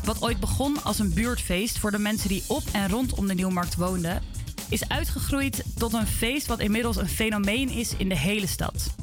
[0.04, 3.76] Wat ooit begon als een buurtfeest voor de mensen die op en rondom de Nieuwmarkt
[3.76, 4.22] woonden,
[4.68, 8.94] is uitgegroeid tot een feest wat inmiddels een fenomeen is in de hele stad.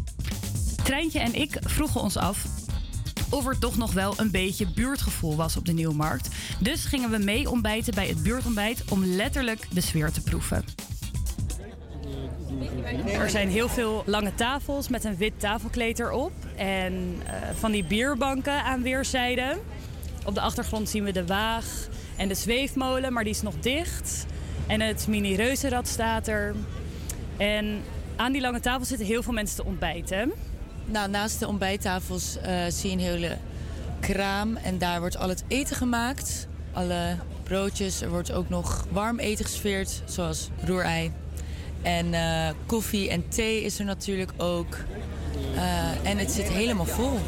[0.84, 2.46] Treintje en ik vroegen ons af
[3.30, 6.25] of er toch nog wel een beetje buurtgevoel was op de Nieuwmarkt.
[6.60, 10.64] Dus gingen we mee ontbijten bij het buurtontbijt om letterlijk de sfeer te proeven.
[13.06, 16.32] Er zijn heel veel lange tafels met een wit tafelkleed erop.
[16.56, 19.58] En eh, van die bierbanken aan weerszijden.
[20.26, 21.66] Op de achtergrond zien we de waag
[22.18, 24.26] en de zweefmolen, maar die is nog dicht.
[24.68, 26.56] En het mini-reuzenrad staat er.
[27.38, 27.82] En
[28.16, 30.32] aan die lange tafel zitten heel veel mensen te ontbijten.
[30.86, 33.38] Nou, naast de ontbijttafels eh, zie je een hele
[34.06, 36.48] kraam en daar wordt al het eten gemaakt.
[36.74, 41.12] Alle broodjes, er wordt ook nog warm eten gesfeerd, zoals roerei.
[41.82, 44.78] En eh, koffie en thee is er natuurlijk ook.
[45.56, 47.20] Eh, en het zit helemaal vol.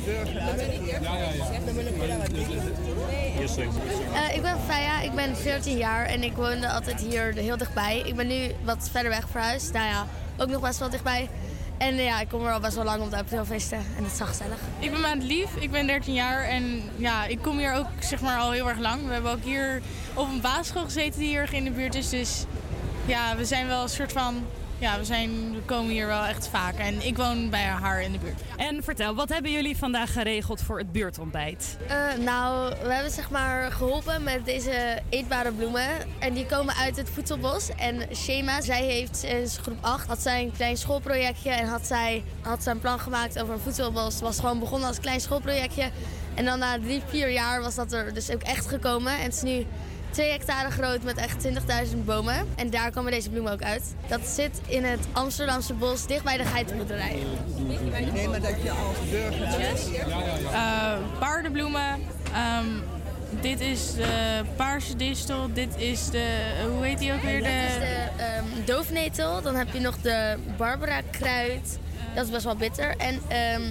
[4.13, 8.03] Eh, ik ben Faya, ik ben 14 jaar en ik woonde altijd hier heel dichtbij.
[8.05, 9.73] Ik ben nu wat verder weg verhuisd.
[9.73, 10.07] Nou ja,
[10.37, 11.29] ook nog best wel dichtbij.
[11.77, 14.27] En ja, ik kom er al best wel lang op de aprilfeesten en het is
[14.27, 14.57] gezellig.
[14.79, 18.21] Ik ben Maand Lief, ik ben 13 jaar en ja, ik kom hier ook zeg
[18.21, 19.05] maar al heel erg lang.
[19.07, 19.81] We hebben ook hier
[20.13, 22.09] op een basisschool gezeten die hier in de buurt is.
[22.09, 22.45] Dus
[23.05, 24.45] ja, we zijn wel een soort van,
[24.79, 26.75] ja, we, zijn, we komen hier wel echt vaak.
[26.77, 28.41] En ik woon bij haar in de buurt.
[28.57, 31.77] En vertel, wat hebben jullie vandaag geregeld voor het buurtontbijt?
[31.87, 35.89] Eh, nou, we hebben zeg maar geholpen met deze eetbare bloemen.
[36.19, 37.69] En die komen uit het voedselbos.
[37.75, 41.49] En Shema, zij heeft sinds groep 8 had zij een klein schoolprojectje.
[41.49, 44.13] En had zij had zij een plan gemaakt over een voedselbos.
[44.13, 45.89] Het was gewoon begonnen als klein schoolprojectje.
[46.33, 49.13] En dan na drie, vier jaar was dat er dus ook echt gekomen.
[49.13, 49.65] En het is nu
[50.09, 52.47] 2 hectare groot met echt 20.000 bomen.
[52.55, 53.95] En daar komen deze bloemen ook uit.
[54.07, 57.23] Dat zit in het Amsterdamse bos, dicht bij de geitenboerderij.
[57.99, 59.43] Ik neem maar dat je als burger...
[60.51, 61.99] Eh, paardenbloemen.
[62.33, 62.65] ehm,
[63.41, 65.53] dit is de paarse distel.
[65.53, 67.39] Dit is de, hoe heet die ook weer?
[67.39, 69.41] Dat is De, de ehm, doofnetel.
[69.41, 71.79] Dan heb je nog de Barbara kruid.
[72.15, 72.95] Dat is best wel bitter.
[72.97, 73.61] En ehm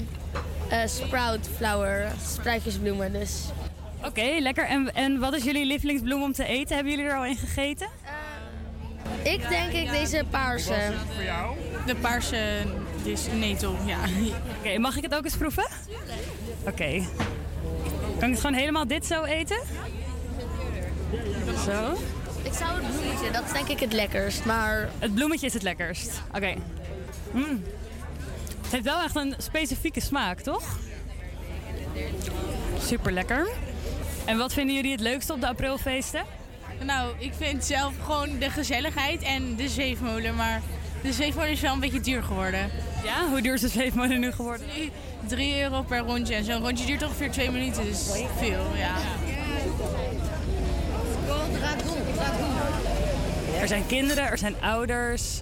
[0.68, 3.12] eh, sprout flower, spruitjesbloemen.
[3.12, 3.32] Dus
[4.06, 4.64] Oké, lekker.
[4.64, 6.74] En, en wat is jullie lievelingsbloem om te eten?
[6.74, 7.88] Hebben jullie er al in gegeten?
[9.22, 10.92] ik denk ik deze paarse.
[11.14, 11.56] voor jou?
[11.86, 12.62] De paarse
[13.34, 13.98] netel, ja.
[14.58, 15.66] Oké, mag ik het ook eens proeven?
[16.66, 17.04] Oké.
[18.18, 19.58] Kan ik het gewoon helemaal dit zo eten?
[21.64, 21.98] Zo.
[22.42, 24.44] Ik zou het bloemetje, dat is denk ik het lekkerst.
[24.44, 26.22] Maar Het bloemetje is het lekkerst.
[26.34, 26.54] Oké.
[27.32, 27.64] Mm.
[28.62, 30.78] Het heeft wel echt een specifieke smaak, toch?
[32.80, 33.48] Super lekker.
[34.26, 36.24] En wat vinden jullie het leukste op de aprilfeesten?
[36.84, 40.34] Nou, ik vind zelf gewoon de gezelligheid en de zweefmolen.
[40.34, 40.62] Maar
[41.02, 42.70] de zweefmolen is wel een beetje duur geworden.
[43.04, 44.66] Ja, hoe duur is de zweefmolen nu geworden?
[45.26, 46.34] 3 euro per rondje.
[46.34, 47.84] En zo'n rondje duurt ongeveer 2 minuten.
[47.84, 48.94] Dus veel, ja.
[53.60, 55.40] Er zijn kinderen, er zijn ouders.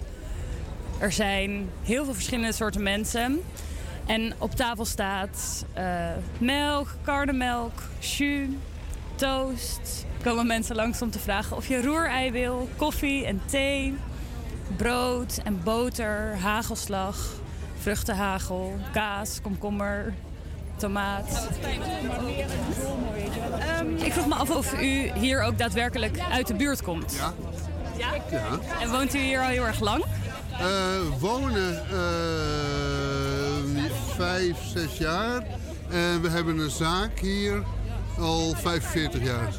[0.99, 3.41] Er zijn heel veel verschillende soorten mensen.
[4.05, 8.47] En op tafel staat eh, melk, karnemelk, jus,
[9.15, 10.05] toast.
[10.17, 13.95] Er komen mensen langs om te vragen of je roerei wil, koffie en thee,
[14.77, 17.33] brood en boter, hagelslag,
[17.79, 20.13] Vruchtenhagel, kaas, komkommer,
[20.75, 21.47] tomaat.
[23.59, 27.15] Ehm, ik vroeg me af of u hier ook daadwerkelijk uit de buurt komt.
[27.17, 27.33] Ja.
[27.97, 28.13] Ja?
[28.31, 28.59] Ja.
[28.81, 30.03] En woont u hier al heel erg lang?
[30.59, 30.67] Eh,
[31.19, 31.95] wonen eh,
[34.15, 35.43] vijf, zes jaar.
[35.89, 37.63] En we hebben een zaak hier
[38.19, 39.53] al 45 jaar.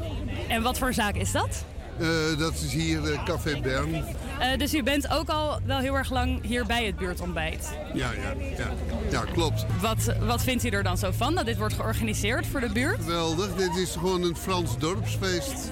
[0.48, 1.64] En wat voor zaak is dat?
[1.98, 3.94] Eh, dat is hier eh, Café Bern.
[4.38, 7.72] Eh, dus u bent ook al wel heel erg lang hier bij het buurtontbijt.
[7.94, 8.70] Ja, ja, ja.
[9.10, 9.66] ja klopt.
[9.80, 13.00] Wat, wat vindt u er dan zo van dat dit wordt georganiseerd voor de buurt?
[13.00, 13.54] Geweldig.
[13.54, 15.70] Dit is gewoon een Frans dorpsfeest.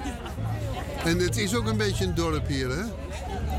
[1.05, 2.85] En het is ook een beetje een dorp hier, hè?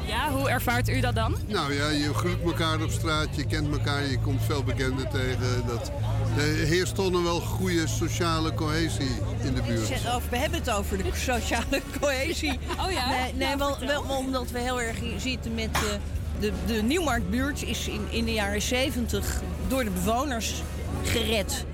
[0.08, 1.36] Ja, hoe ervaart u dat dan?
[1.47, 5.68] Nou ja, je groet elkaar op straat, je kent elkaar, je komt veel bekenden tegen.
[5.68, 5.91] Dat,
[6.38, 9.88] er heerst toch nog wel goede sociale cohesie in de buurt.
[10.30, 12.60] We hebben het over de sociale cohesie.
[12.86, 13.10] Oh ja?
[13.10, 15.97] Nee, nee wel, wel omdat we heel erg zitten met de,
[16.39, 20.64] de, de Nieuwmarktbuurt is in, in de jaren 70 door de bewoners
[21.03, 21.66] gered.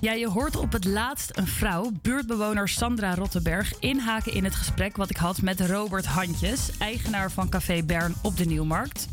[0.00, 4.96] Ja, je hoort op het laatst een vrouw, buurtbewoner Sandra Rottenberg, inhaken in het gesprek
[4.96, 9.08] wat ik had met Robert Handjes, eigenaar van Café Bern op de Nieuwmarkt.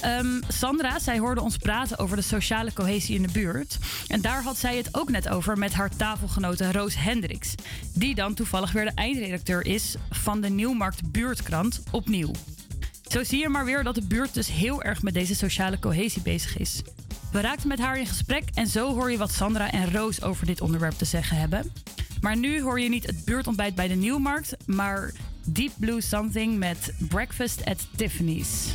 [0.00, 3.78] Ehm, Sandra, zij hoorde ons praten over de sociale cohesie in de buurt.
[4.06, 7.54] En daar had zij het ook net over met haar tafelgenote Roos Hendricks.
[7.94, 12.30] Die dan toevallig weer de eindredacteur is van de Nieuwmarkt Buurtkrant opnieuw.
[13.08, 16.22] Zo zie je maar weer dat de buurt dus heel erg met deze sociale cohesie
[16.22, 16.82] bezig is.
[17.34, 20.46] We raakten met haar in gesprek en zo hoor je wat Sandra en Roos over
[20.46, 21.72] dit onderwerp te zeggen hebben.
[22.20, 25.12] Maar nu hoor je niet het buurtontbijt bij de Nieuwmarkt, maar
[25.44, 28.74] Deep Blue Something met Breakfast at Tiffany's.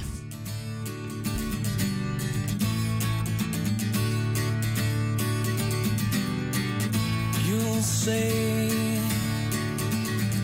[7.48, 8.32] You'll say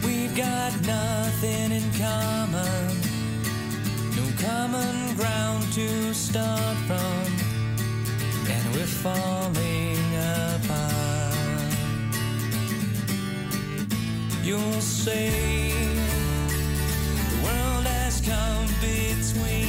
[0.01, 2.99] we've got nothing in common,
[4.16, 7.45] no common ground to start from,
[8.50, 11.34] and we're falling apart.
[14.43, 15.72] You'll say
[17.30, 19.64] the world has come between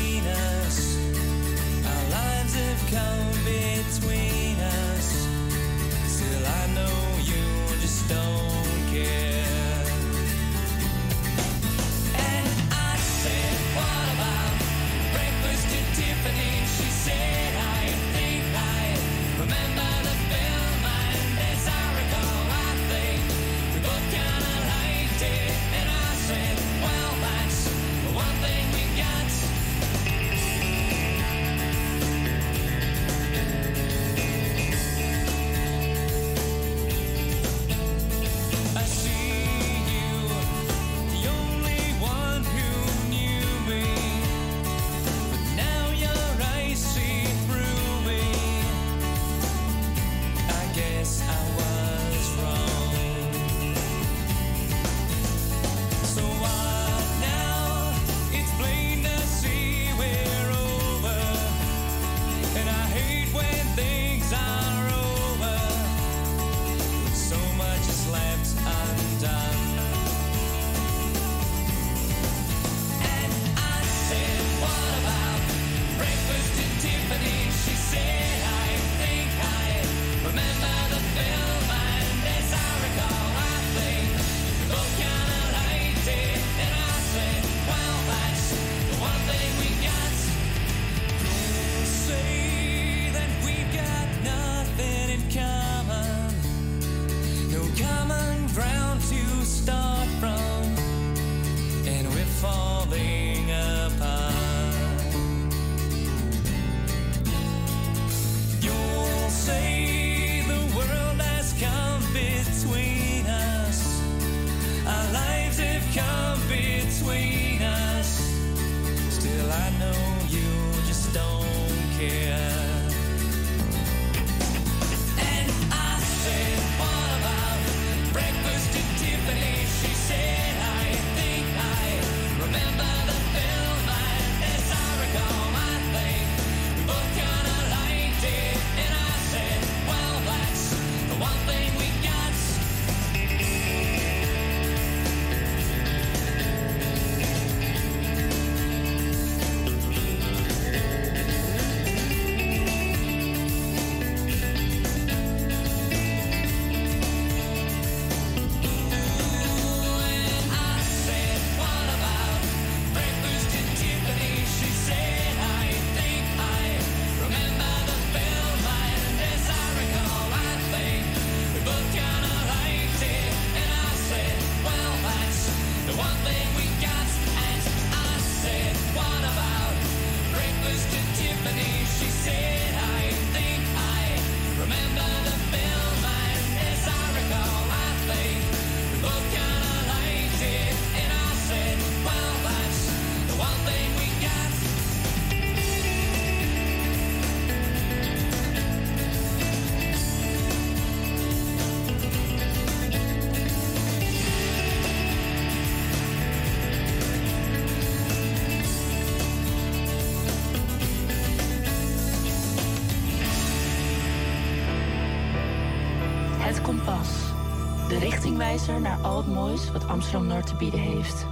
[218.73, 221.27] naar al het moois wat Amsterdam Noord te bieden heeft.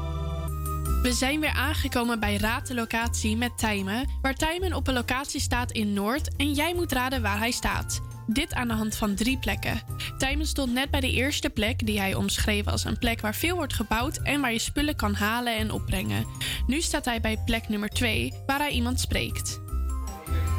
[1.03, 5.41] We zijn weer aangekomen bij Raad de Locatie met Tijmen, waar Tijmen op een locatie
[5.41, 8.01] staat in Noord en jij moet raden waar hij staat.
[8.27, 9.81] Dit aan de hand van drie plekken.
[10.19, 13.57] Tijmen stond net bij de eerste plek, die hij omschreef als een plek waar veel
[13.57, 16.27] wordt gebouwd en waar je spullen kan halen en opbrengen.
[16.67, 19.61] Nu staat hij bij plek nummer 2, waar hij iemand spreekt.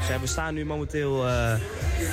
[0.08, 1.56] Dus we staan nu momenteel eh,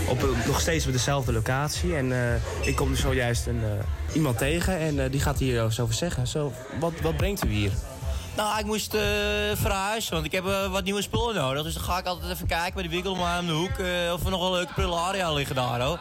[0.08, 1.96] op, nog steeds op dezelfde locatie.
[1.96, 3.84] En eh, ik kom dus zojuist een, eh,
[4.14, 6.26] iemand tegen en eh, die gaat hier zo over zeggen.
[6.26, 7.72] Zo, wat, wat brengt u hier?
[8.36, 9.00] Nou, ik moest eh,
[9.54, 11.62] verhuizen, want ik heb eh, wat nieuwe spullen nodig.
[11.62, 13.78] Dus dan ga ik altijd even kijken bij de winkel maar om de hoek
[14.14, 15.80] of er nog wel leuke prularia liggen daar.
[15.80, 15.98] Hoor.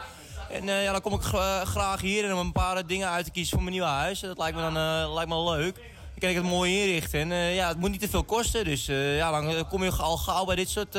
[0.49, 3.32] En ja, dan kom ik gra- graag hier en om een paar dingen uit te
[3.32, 4.20] kiezen voor mijn nieuwe huis.
[4.20, 5.76] Dat lijkt me dan lijkt me leuk.
[5.76, 7.32] Dan kan ik het mooi inrichten.
[7.32, 8.66] En ja, het moet niet te veel kosten.
[8.66, 10.97] Dus ja, dan kom je al gauw bij dit soort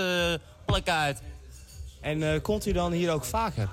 [0.65, 1.23] plekken uit.
[2.01, 3.69] En komt u dan hier ook vaker?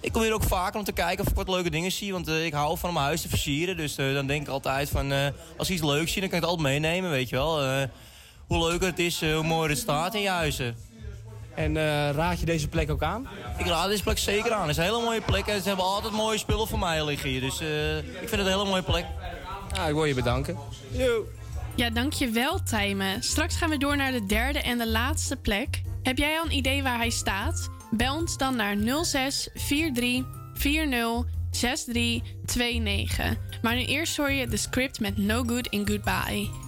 [0.00, 2.12] Ik kom hier ook vaker om te kijken of ik wat leuke dingen zie.
[2.12, 3.76] Want eh, ik hou van om mijn huis te versieren.
[3.76, 5.26] Dus eh, dan denk ik altijd van, eh,
[5.56, 7.62] als ik iets leuks zie, dan kan ik het altijd meenemen, weet je wel.
[7.62, 7.82] Eh,
[8.46, 10.76] hoe leuker het is, hoe mooier het staat in je huizen.
[11.54, 13.28] En eh, raad je deze plek ook aan?
[13.58, 14.60] Ik raad deze plek zeker aan.
[14.60, 17.28] Het is een hele mooie plek en ze hebben altijd mooie spullen voor mij liggen
[17.28, 17.40] hier.
[17.40, 19.06] Dus eh, ik vind het een hele mooie plek.
[19.74, 20.58] Ja, ik wil je bedanken.
[21.74, 23.22] Ja, dankjewel Tijmen.
[23.22, 25.82] Straks gaan we door naar de derde en de laatste plek.
[26.02, 27.68] Heb jij al een idee waar hij staat?
[27.90, 30.24] Bel ons dan naar 06 43
[30.54, 33.36] 40 63 29.
[33.62, 36.67] Maar nu eerst hoor je de script met No Good in Goodbye.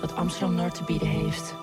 [0.00, 1.54] Wat Amsterdam Noord te bieden heeft.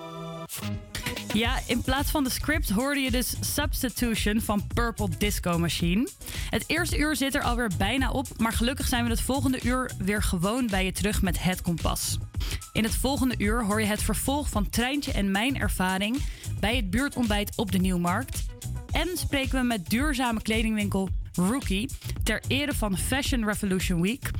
[1.32, 6.08] Ja, in plaats van de script hoorde je dus Substitution van Purple Disco Machine.
[6.50, 9.90] Het eerste uur zit er alweer bijna op, maar gelukkig zijn we het volgende uur
[9.98, 12.18] weer gewoon bij je terug met Het Kompas.
[12.72, 16.16] In het volgende uur hoor je het vervolg van Treintje en mijn ervaring
[16.60, 18.44] bij het buurtontbijt op de Nieuwmarkt.
[18.90, 21.90] En spreken we met duurzame kledingwinkel Rookie
[22.22, 24.30] ter ere van Fashion Revolution Week.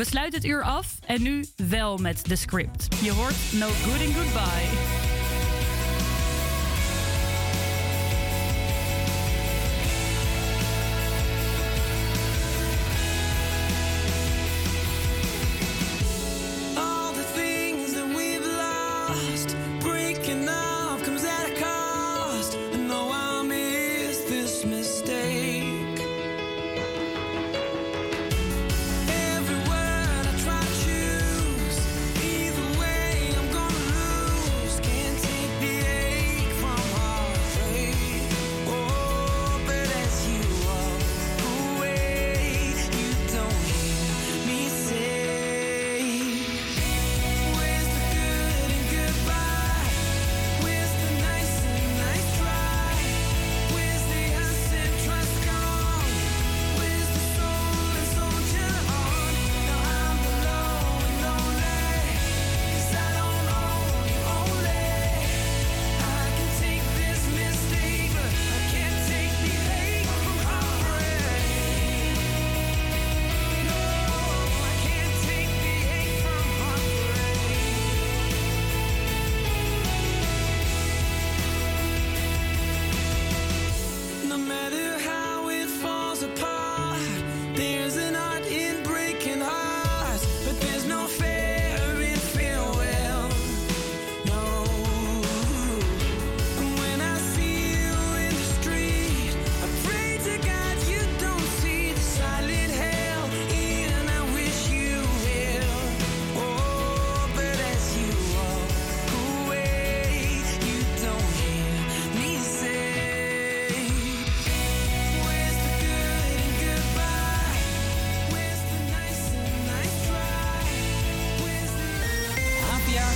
[0.00, 3.02] We sluiten het uur af en nu wel met de script.
[3.02, 4.99] Je hoort No Good and Goodbye.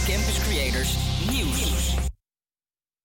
[0.04, 0.96] Campus Creators
[1.30, 1.94] Nieuws.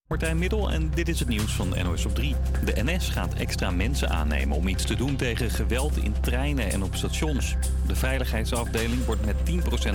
[0.08, 2.36] Martijn Middel en dit is het nieuws van NOS op 3.
[2.66, 6.84] De NS gaat extra mensen aannemen om iets te doen tegen geweld in treinen en
[6.84, 7.56] op stations.
[7.88, 9.36] De veiligheidsafdeling wordt met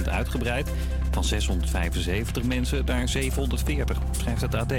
[0.04, 0.70] 10% uitgebreid.
[1.10, 4.72] Van 675 mensen naar 740, schrijft het AD.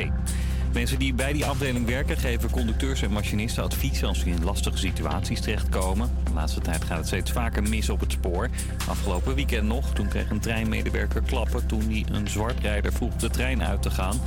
[0.76, 4.78] Mensen die bij die afdeling werken geven conducteurs en machinisten advies als ze in lastige
[4.78, 6.12] situaties terechtkomen.
[6.24, 8.50] De laatste tijd gaat het steeds vaker mis op het spoor.
[8.88, 13.64] Afgelopen weekend nog, toen kreeg een treinmedewerker klappen toen hij een zwartrijder vroeg de trein
[13.64, 14.20] uit te gaan.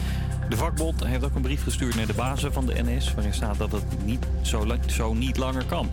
[0.48, 3.14] De vakbond heeft ook een brief gestuurd naar de bazen van de NS...
[3.14, 5.90] waarin staat dat het niet zo, zo niet langer kan.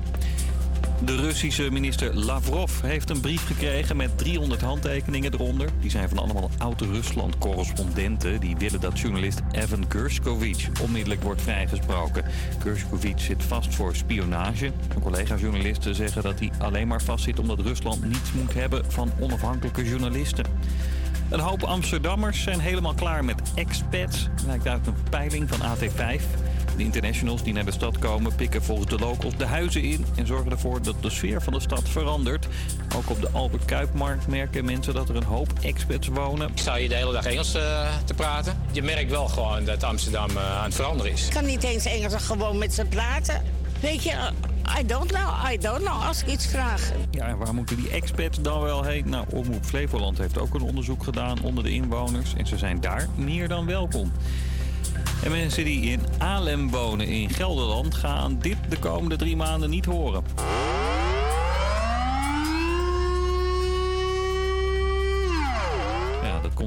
[1.04, 5.70] De Russische minister Lavrov heeft een brief gekregen met 300 handtekeningen eronder.
[5.80, 8.40] Die zijn van allemaal oud-Rusland-correspondenten...
[8.40, 12.24] die willen dat journalist Evan Gershkovich onmiddellijk wordt vrijgesproken.
[12.60, 14.66] Gershkovich zit vast voor spionage.
[14.66, 17.40] Een collega-journalisten zeggen dat hij alleen maar vastzit...
[17.40, 20.46] omdat Rusland niets moet hebben van onafhankelijke journalisten.
[21.30, 26.22] Een hoop Amsterdammers zijn helemaal klaar met expats, lijkt uit een peiling van AT5.
[26.78, 30.06] De internationals die naar de stad komen pikken volgens de locals de huizen in...
[30.16, 32.48] en zorgen ervoor dat de sfeer van de stad verandert.
[32.96, 36.50] Ook op de Albert Kuipmarkt merken mensen dat er een hoop expats wonen.
[36.50, 38.58] Ik sta hier de hele dag Engels eh, te praten.
[38.72, 41.26] Je merkt wel gewoon dat Amsterdam eh, aan het veranderen is.
[41.26, 43.42] Ik kan niet eens Engels gewoon met ze praten.
[43.80, 44.32] Weet je,
[44.80, 46.92] I don't know, I don't know, als ik iets vraag.
[47.12, 49.10] Ja, en waar moeten die expats dan wel heen?
[49.10, 52.34] Nou, Omroep Flevoland heeft ook een onderzoek gedaan onder de inwoners...
[52.38, 54.12] en ze zijn daar meer dan welkom.
[55.24, 59.86] En mensen die in Alem wonen in Gelderland gaan dit de komende drie maanden niet
[59.86, 60.24] horen.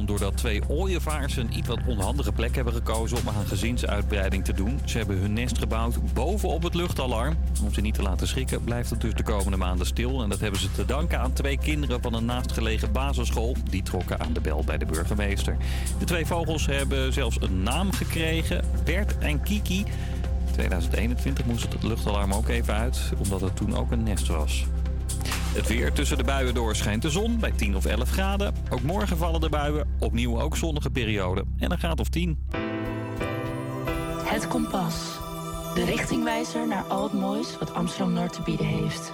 [0.06, 4.80] Doordat twee ooievaars een iets wat onhandige plek hebben gekozen om aan gezinsuitbreiding te doen.
[4.84, 7.36] Ze hebben hun nest gebouwd bovenop het luchtalarm.
[7.62, 10.22] Om ze niet te laten schrikken blijft het dus de komende maanden stil.
[10.22, 13.56] En dat hebben ze te danken aan twee kinderen van een naastgelegen basisschool.
[13.70, 15.56] Die trokken aan de bel bij de burgemeester.
[15.98, 18.64] De twee vogels hebben zelfs een naam gekregen.
[18.84, 19.84] Bert en Kiki.
[20.52, 24.66] 2021 moest het luchtalarm ook even uit, omdat het toen ook een nest was.
[25.58, 28.54] Het weer tussen de buien door schijnt de zon bij 10 of 11 graden.
[28.70, 32.46] Ook morgen vallen de buien, opnieuw ook zonnige periode en een graad of 10.
[34.24, 34.94] Het Kompas.
[35.74, 39.12] De richtingwijzer naar al het moois wat Amsterdam Noord te bieden heeft.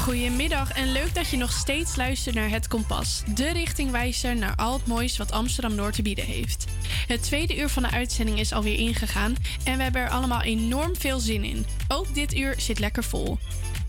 [0.00, 3.22] Goedemiddag en leuk dat je nog steeds luistert naar Het Kompas.
[3.34, 6.64] De richtingwijzer naar al het moois wat Amsterdam Noord te bieden heeft.
[7.06, 9.34] Het tweede uur van de uitzending is alweer ingegaan
[9.64, 11.66] en we hebben er allemaal enorm veel zin in.
[11.88, 13.38] Ook dit uur zit lekker vol.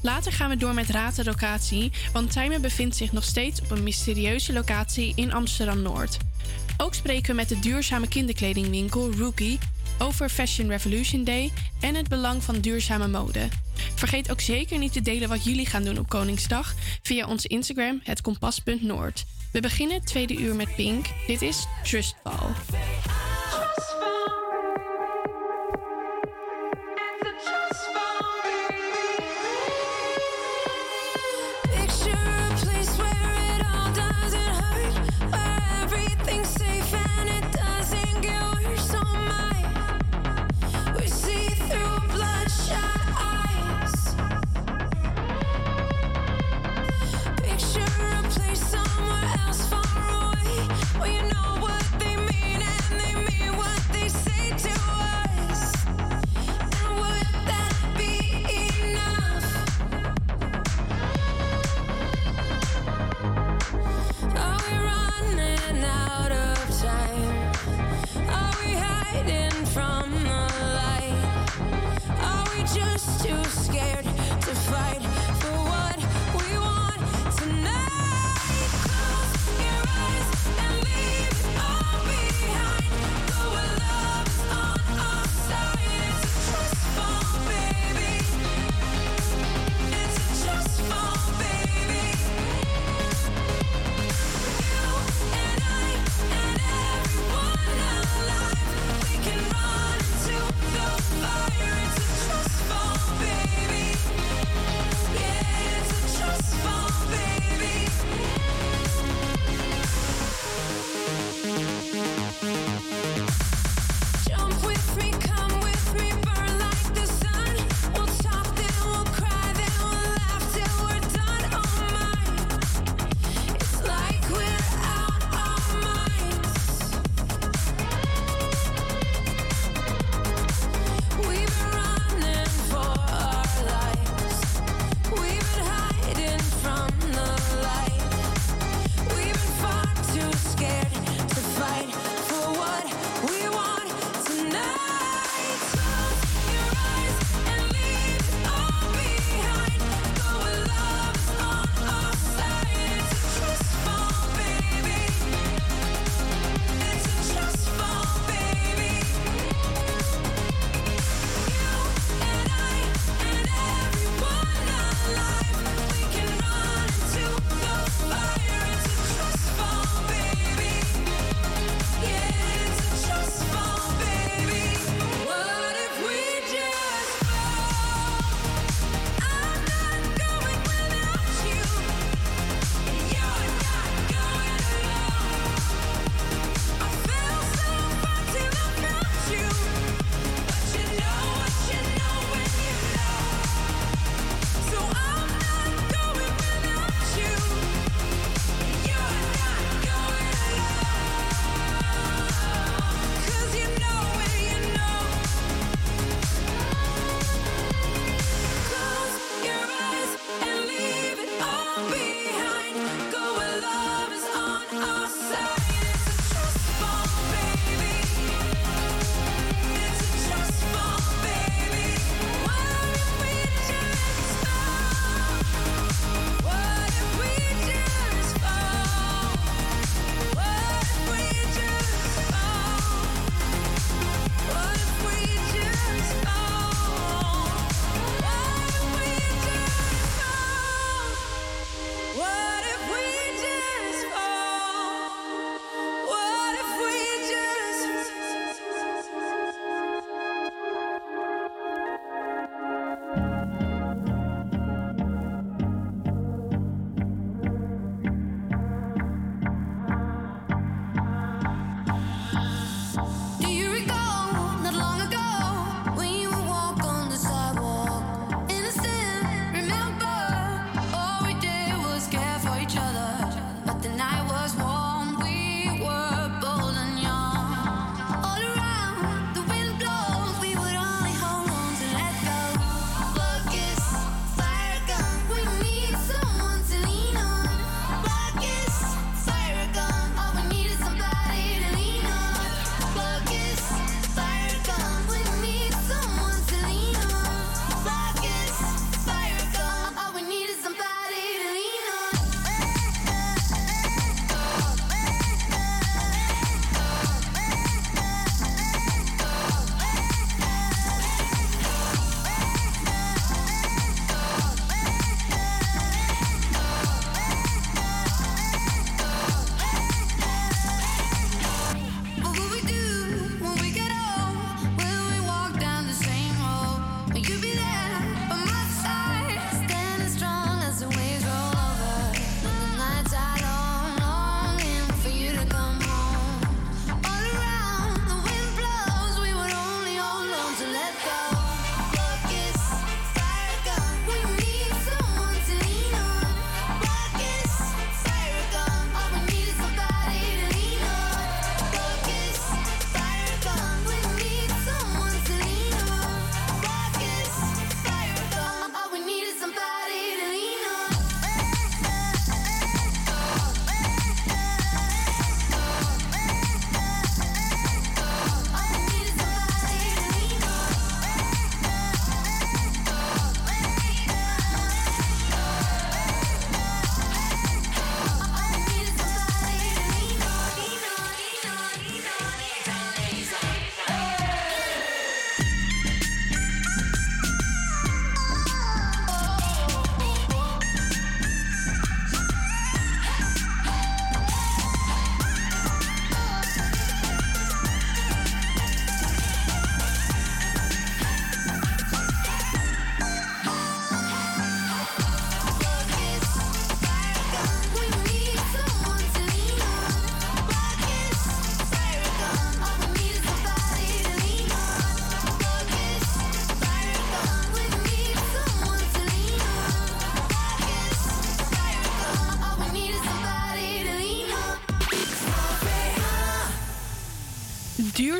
[0.01, 3.71] Later gaan we door met Raad de Locatie, want Tijmen bevindt zich nog steeds op
[3.71, 6.17] een mysterieuze locatie in Amsterdam Noord.
[6.77, 9.59] Ook spreken we met de duurzame kinderkledingwinkel Rookie
[9.97, 13.47] over Fashion Revolution Day en het belang van duurzame mode.
[13.95, 17.99] Vergeet ook zeker niet te delen wat jullie gaan doen op Koningsdag via onze Instagram,
[18.03, 19.25] hetkompas.noord.
[19.51, 21.05] We beginnen het tweede uur met Pink.
[21.27, 22.53] Dit is Trustfall.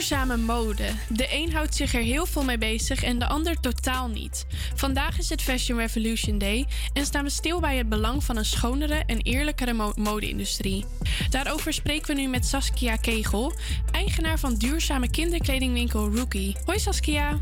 [0.08, 0.90] Duurzame mode.
[1.10, 4.46] De een houdt zich er heel veel mee bezig en de ander totaal niet.
[4.76, 8.46] Vandaag is het Fashion Revolution Day en staan we stil bij het belang van een
[8.46, 10.86] schonere en eerlijkere mo- mode-industrie.
[11.30, 13.54] Daarover spreken we nu met Saskia Kegel,
[13.92, 16.56] eigenaar van duurzame kinderkledingwinkel Rookie.
[16.66, 17.40] Hoi Saskia.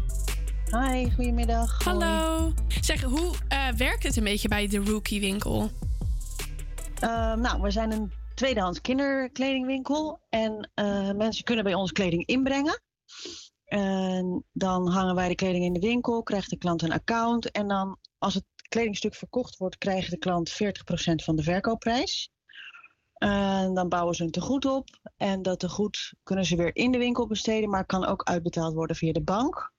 [0.71, 1.83] Hi, goedemiddag.
[1.83, 2.53] Hallo.
[2.81, 5.71] Zeg, hoe eh, werkt het een beetje bij de Rookie winkel?
[7.03, 10.19] Uh, nou, we zijn een tweedehands kinderkledingwinkel.
[10.29, 12.81] En uh, mensen kunnen bij ons kleding inbrengen.
[13.65, 17.51] En dan hangen wij de kleding in de winkel, krijgt de klant een account.
[17.51, 20.55] En dan, als het kledingstuk verkocht wordt, krijgt de klant 40%
[21.23, 22.29] van de verkoopprijs.
[23.13, 24.87] En dan bouwen ze een tegoed op.
[25.17, 28.95] En dat tegoed kunnen ze weer in de winkel besteden, maar kan ook uitbetaald worden
[28.95, 29.73] via de bank.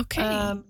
[0.00, 0.20] Oké.
[0.20, 0.60] Ehm,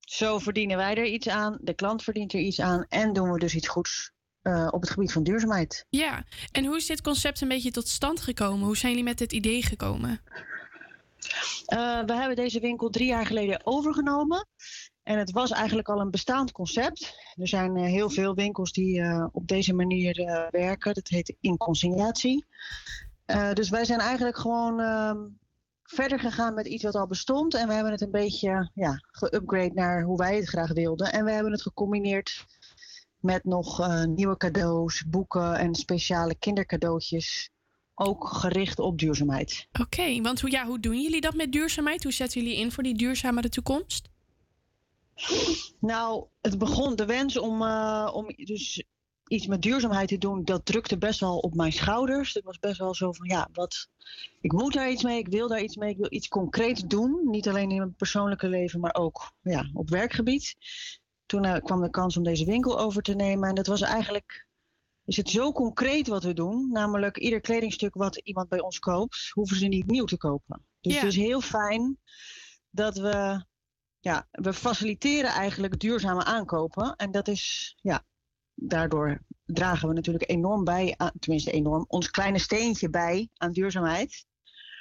[0.00, 3.38] zo verdienen wij er iets aan, de klant verdient er iets aan en doen we
[3.38, 4.12] dus iets goeds
[4.50, 5.86] uh, op het gebied van duurzaamheid.
[5.88, 8.66] Ja, en hoe is dit concept een beetje tot stand gekomen?
[8.66, 10.20] Hoe zijn jullie met dit idee gekomen?
[11.66, 14.46] Uh, we hebben deze winkel drie jaar geleden overgenomen.
[15.02, 17.14] En het was eigenlijk al een bestaand concept.
[17.34, 19.02] Er zijn uh, heel veel winkels die
[19.32, 20.14] op deze manier
[20.50, 20.94] werken.
[20.94, 22.44] Dat heet inconsignatie.
[23.52, 25.18] dus wij zijn eigenlijk gewoon ehm,
[25.90, 27.54] verder gegaan met iets wat al bestond.
[27.54, 31.12] En we hebben het een beetje ja, geupgrade naar hoe wij het graag wilden.
[31.12, 32.46] En we hebben het gecombineerd
[33.20, 37.50] met nog uh, nieuwe cadeaus, boeken en speciale kindercadeautjes.
[37.94, 39.66] Ook gericht op duurzaamheid.
[39.72, 42.02] Oké, okay, want hoe, ja, hoe doen jullie dat met duurzaamheid?
[42.02, 44.08] Hoe zetten jullie in voor die duurzamere toekomst?
[45.80, 48.84] Nou, het begon de wens om, uh, om dus
[49.26, 50.44] iets met duurzaamheid te doen.
[50.44, 52.34] Dat drukte best wel op mijn schouders.
[52.34, 53.88] Het was best wel zo van ja, wat,
[54.40, 57.20] ik moet daar iets mee, ik wil daar iets mee, ik wil iets concreets doen.
[57.24, 60.56] Niet alleen in mijn persoonlijke leven, maar ook ja, op werkgebied
[61.30, 63.48] toen uh, kwam de kans om deze winkel over te nemen.
[63.48, 64.46] En dat was eigenlijk,
[65.04, 66.68] is het zo concreet wat we doen.
[66.72, 70.64] Namelijk ieder kledingstuk wat iemand bij ons koopt, hoeven ze niet nieuw te kopen.
[70.80, 70.98] Dus Ja.
[71.00, 71.98] het is heel fijn
[72.70, 73.44] dat we,
[74.00, 76.96] ja, we faciliteren eigenlijk duurzame aankopen.
[76.96, 78.04] En dat is, ja,
[78.54, 84.24] daardoor dragen we natuurlijk enorm bij, aan, tenminste enorm, ons kleine steentje bij aan duurzaamheid.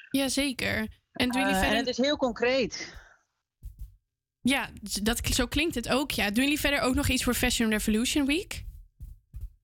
[0.10, 0.98] Jazeker.
[1.12, 2.98] En Eh, en het is heel concreet.
[4.50, 4.70] Ja,
[5.04, 6.12] dat, zo klinkt het ook.
[6.12, 6.30] Ja.
[6.32, 8.64] Doen jullie verder ook nog iets voor Fashion Revolution Week?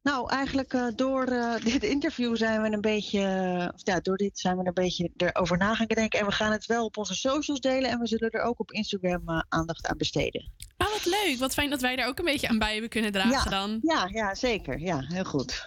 [0.02, 4.18] Nou, eigenlijk eh, door eh, dit interview zijn we een beetje, eh, of ja, door
[4.18, 6.20] dit zijn we een beetje erover na gaan denken.
[6.20, 8.72] En we gaan het wel op onze socials delen en we zullen er ook op
[8.72, 10.52] Instagram aandacht aan besteden.
[10.78, 11.38] Ah, wat leuk.
[11.40, 13.80] Wat fijn dat wij daar ook een beetje aan bij hebben kunnen dragen ja, dan.
[13.82, 14.80] Ja, ja, zeker.
[14.80, 15.66] Ja, heel goed.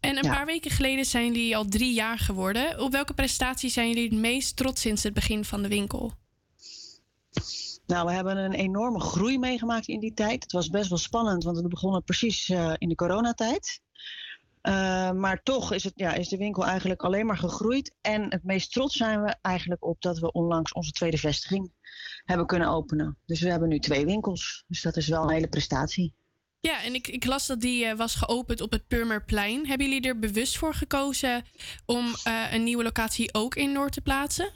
[0.00, 0.34] En een Ja.
[0.34, 2.80] paar weken geleden zijn jullie al drie jaar geworden.
[2.80, 6.12] Op welke prestatie zijn jullie het meest trots sinds het begin van de winkel?
[7.88, 10.42] Nou, we hebben een enorme groei meegemaakt in die tijd.
[10.42, 13.80] Het was best wel spannend, want we begonnen precies eh, in de coronatijd.
[14.60, 17.94] Eh, maar toch is, het, ja, is de winkel eigenlijk alleen maar gegroeid.
[18.00, 21.72] En het meest trots zijn we eigenlijk op dat we onlangs onze tweede vestiging
[22.24, 23.18] hebben kunnen openen.
[23.26, 24.64] Dus we hebben nu twee winkels.
[24.66, 26.14] Dus dat is wel een hele prestatie.
[26.60, 29.66] Ja, en ik, ik las dat die eh, was geopend op het Purmerplein.
[29.66, 31.44] Hebben jullie er bewust voor gekozen
[31.86, 32.14] om
[32.50, 34.52] een nieuwe locatie ook in Noord te plaatsen?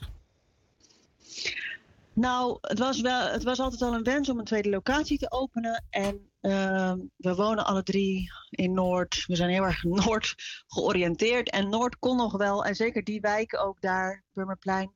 [2.13, 5.31] Nou, het was, wel, het was altijd al een wens om een tweede locatie te
[5.31, 5.85] openen.
[5.89, 9.23] En ehm, we wonen alle drie in Noord.
[9.27, 10.35] We zijn heel erg Noord
[10.67, 11.49] georiënteerd.
[11.49, 14.93] En Noord kon nog wel, en zeker die wijk ook daar, Purmerplein,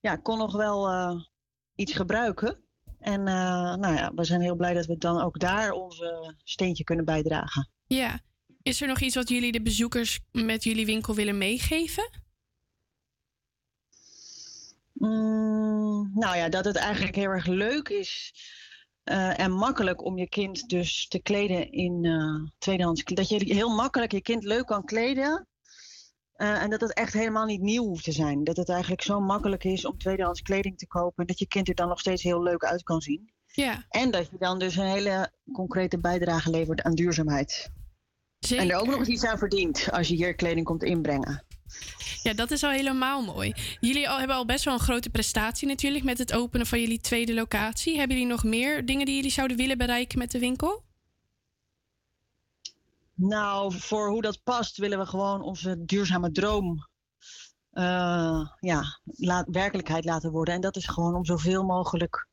[0.00, 1.20] ja, kon nog wel eh,
[1.74, 2.62] iets gebruiken.
[2.98, 6.84] En eh, nou ja, we zijn heel blij dat we dan ook daar onze steentje
[6.84, 7.70] kunnen bijdragen.
[7.86, 8.20] Ja.
[8.62, 12.10] Is er nog iets wat jullie de bezoekers met jullie winkel willen meegeven?
[14.98, 18.32] Mm, nou ja, dat het eigenlijk heel erg leuk is
[19.02, 23.04] eh, en makkelijk om je kind dus te kleden in eh, tweedehands.
[23.04, 25.46] Dat je heel makkelijk je kind leuk kan kleden.
[26.32, 28.44] Eh, en dat het echt helemaal niet nieuw hoeft te zijn.
[28.44, 31.16] Dat het eigenlijk zo makkelijk is om tweedehands kleding te kopen.
[31.16, 33.32] En dat je kind er dan nog steeds heel leuk uit kan zien.
[33.46, 33.86] Ja.
[33.88, 37.70] En dat je dan dus een hele concrete bijdrage levert aan duurzaamheid.
[38.38, 38.64] Zeker.
[38.64, 41.46] En er ook nog eens iets aan verdient als je hier kleding komt inbrengen.
[42.22, 43.54] Ja, dat is al helemaal mooi.
[43.80, 47.34] Jullie hebben al best wel een grote prestatie natuurlijk met het openen van jullie tweede
[47.34, 47.98] locatie.
[47.98, 50.82] Hebben jullie nog meer dingen die jullie zouden willen bereiken met de winkel?
[53.14, 56.86] Nou, voor hoe dat past willen we gewoon onze duurzame droom
[57.70, 58.98] eh, ja,
[59.46, 60.54] werkelijkheid laten worden.
[60.54, 62.28] En dat is gewoon om zoveel mogelijk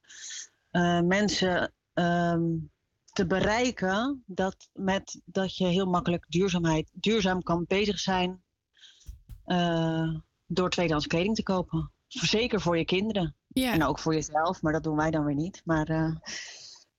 [0.72, 2.44] eh, mensen ehm,
[3.14, 8.44] te bereiken dat, met, dat je heel makkelijk duurzaamheid, duurzaam kan bezig zijn
[10.47, 11.91] door tweedehands kleding te kopen.
[12.07, 13.35] Zeker voor je kinderen.
[13.47, 13.73] Ja.
[13.73, 15.61] En ook voor jezelf, maar dat doen wij dan weer niet.
[15.63, 16.15] Maar eh,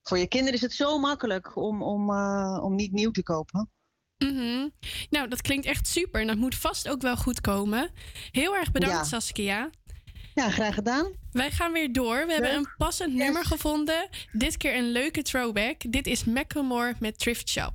[0.02, 3.70] voor je kinderen is het zo makkelijk om, om, eh, om niet nieuw te kopen.
[4.18, 4.68] Mhm.
[5.10, 7.90] Nou, dat klinkt echt super en dat moet vast ook wel goed komen.
[8.30, 9.04] Heel erg bedankt, Ja.
[9.04, 9.70] Saskia.
[10.34, 11.12] Ja, graag gedaan.
[11.30, 12.26] Wij gaan weer door.
[12.26, 14.08] We hebben een passend nummer gevonden.
[14.32, 15.92] Dit keer een leuke throwback.
[15.92, 17.74] Dit is Macklemore met Thrift Shop.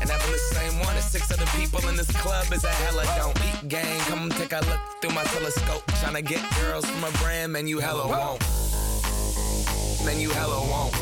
[0.00, 3.04] And having the same one as six other people in this club is a hella
[3.16, 3.98] don't eat gang.
[4.00, 5.84] Come take a look through my telescope.
[6.00, 8.42] Tryna get girls from a brand, man, you hella won't.
[10.04, 10.94] Man, you hella won't.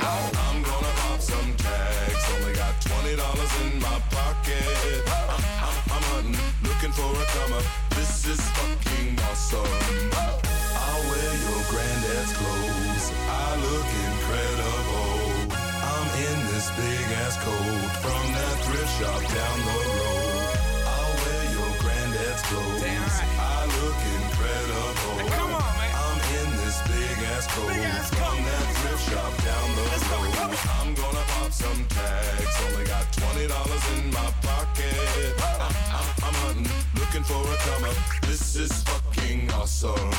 [0.00, 2.24] I'm gonna pop some tags.
[2.34, 5.02] Only got twenty dollars in my pocket.
[5.06, 7.64] I'm, I'm, I'm hunting, looking for a come up.
[7.90, 10.57] This is fucking awesome.
[10.78, 13.04] I'll wear your granddad's clothes.
[13.26, 15.58] I look incredible.
[15.90, 20.56] I'm in this big ass coat from that thrift shop down the road.
[20.86, 23.14] I'll wear your granddad's clothes.
[23.38, 25.18] I look incredible.
[25.34, 25.92] come on, man.
[26.06, 27.74] I'm in this big ass coat
[28.14, 30.58] from that thrift shop down the road.
[30.78, 32.54] I'm gonna pop some tags.
[32.66, 35.34] Only got twenty dollars in my pocket.
[35.42, 37.96] I'm, I'm, I'm hunting, looking for a come up.
[38.22, 39.17] This is fucking
[39.58, 40.10] awesome.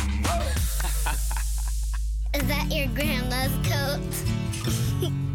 [2.34, 5.20] Is that your grandma's coat?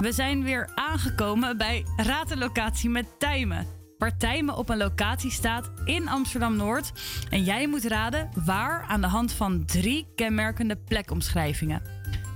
[0.00, 3.66] We zijn weer aangekomen bij Raad de Locatie met Tijmen.
[3.98, 6.92] Waar Tijmen op een locatie staat in Amsterdam-Noord.
[7.30, 11.82] En jij moet raden waar aan de hand van drie kenmerkende plekomschrijvingen.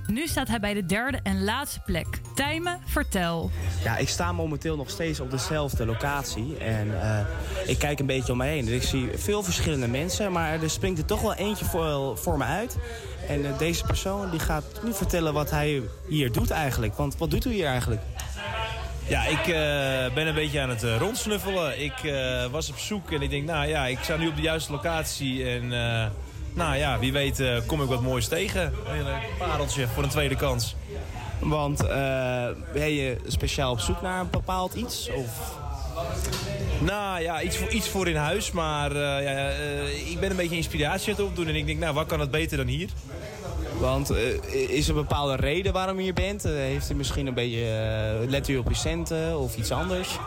[0.07, 2.07] Nu staat hij bij de derde en laatste plek.
[2.35, 3.51] Tijmen, vertel.
[3.83, 6.57] Ja, ik sta momenteel nog steeds op dezelfde locatie.
[6.57, 7.25] En eh,
[7.67, 8.65] ik kijk een beetje om me heen.
[8.65, 10.31] Dus ik zie veel verschillende mensen.
[10.31, 12.77] Maar er springt er toch wel eentje voor, voor me uit.
[13.27, 16.95] En eh, deze persoon die gaat nu vertellen wat hij hier doet eigenlijk.
[16.95, 18.01] Want wat doet u hier eigenlijk?
[19.07, 21.83] Ja, ik eh, ben een beetje aan het eh, rondsnuffelen.
[21.83, 22.13] Ik
[22.51, 25.49] was op zoek en ik denk, nou ja, ik sta nu op de juiste locatie.
[25.49, 25.67] En
[26.53, 28.63] nou ja, wie weet kom ik wat moois tegen.
[28.63, 29.05] Een
[29.37, 30.75] pareltje voor een tweede kans.
[31.39, 31.87] Want
[32.73, 35.09] ben je speciaal op zoek naar een bepaald iets?
[35.09, 35.63] Of...
[36.79, 38.51] Nou ja, iets voor, iets voor in huis.
[38.51, 41.47] Maar eh, ja, eh, ik ben een beetje inspiratie aan het opdoen.
[41.47, 42.89] En ik denk, nou, wat kan het beter dan hier?
[43.79, 46.43] Want eh, is er een bepaalde reden waarom u hier bent?
[46.43, 48.25] Heeft u misschien een beetje...
[48.27, 50.19] let u op uw centen of iets anders?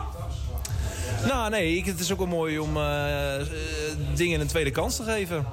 [1.27, 2.73] Nou nee, ik, het is ook wel mooi om
[4.15, 5.45] dingen een tweede kans te geven.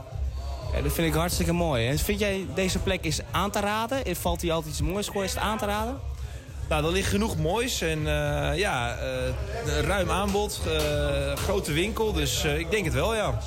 [0.72, 1.88] Ja, dat vind ik hartstikke mooi.
[1.88, 4.16] En vind jij deze plek is aan te raden?
[4.16, 5.24] Valt hier altijd iets moois voor?
[5.24, 6.00] Is het aan te raden?
[6.68, 12.44] Nou, er ligt genoeg moois en eh, ja, eh, ruim aanbod, eh, grote winkel, dus
[12.44, 13.38] eh, ik denk het wel, ja.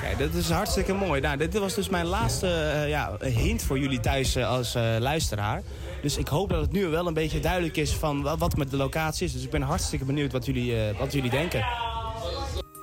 [0.00, 1.20] Kijk, dat is hartstikke mooi.
[1.20, 5.62] Nou, dit was dus mijn laatste eh, ja, hint voor jullie thuis als eh, luisteraar.
[6.02, 8.70] Dus ik hoop dat het nu wel een beetje duidelijk is van wa- wat met
[8.70, 9.32] de locatie is.
[9.32, 11.64] Dus ik ben hartstikke benieuwd wat jullie, eh, wat jullie denken.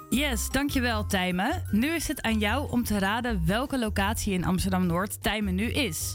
[0.09, 1.63] Yes, dankjewel Tijmen.
[1.71, 6.13] Nu is het aan jou om te raden welke locatie in Amsterdam-Noord Tijmen nu is.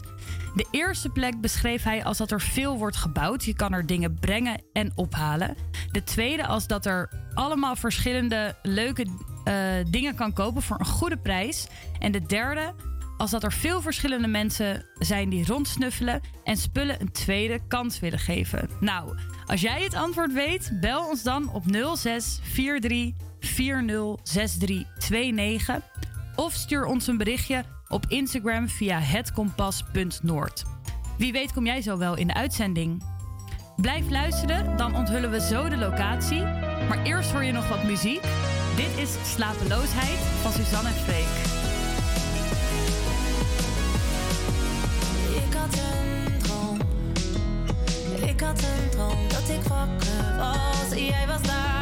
[0.55, 3.43] De eerste plek beschreef hij als dat er veel wordt gebouwd.
[3.43, 5.55] Je kan er dingen brengen en ophalen.
[5.91, 9.05] De tweede als dat er allemaal verschillende leuke
[9.43, 9.53] eh,
[9.89, 11.67] dingen kan kopen voor een goede prijs.
[11.99, 12.73] En de derde
[13.17, 18.19] als dat er veel verschillende mensen zijn die rondsnuffelen en spullen een tweede kans willen
[18.19, 18.69] geven.
[18.79, 25.81] Nou, als jij het antwoord weet, bel ons dan op 0643 406329
[26.35, 30.63] of stuur ons een berichtje op Instagram via hetkompas.noord.
[31.17, 33.03] Wie weet kom jij zo wel in de uitzending.
[33.75, 36.41] Blijf luisteren, dan onthullen we zo de locatie.
[36.87, 38.21] Maar eerst hoor je nog wat muziek.
[38.75, 41.57] Dit is Slapeloosheid van Suzanne Freek.
[45.43, 46.77] Ik had een droom.
[48.29, 50.97] Ik had een droom dat ik wakker was.
[50.99, 51.78] Jij was daar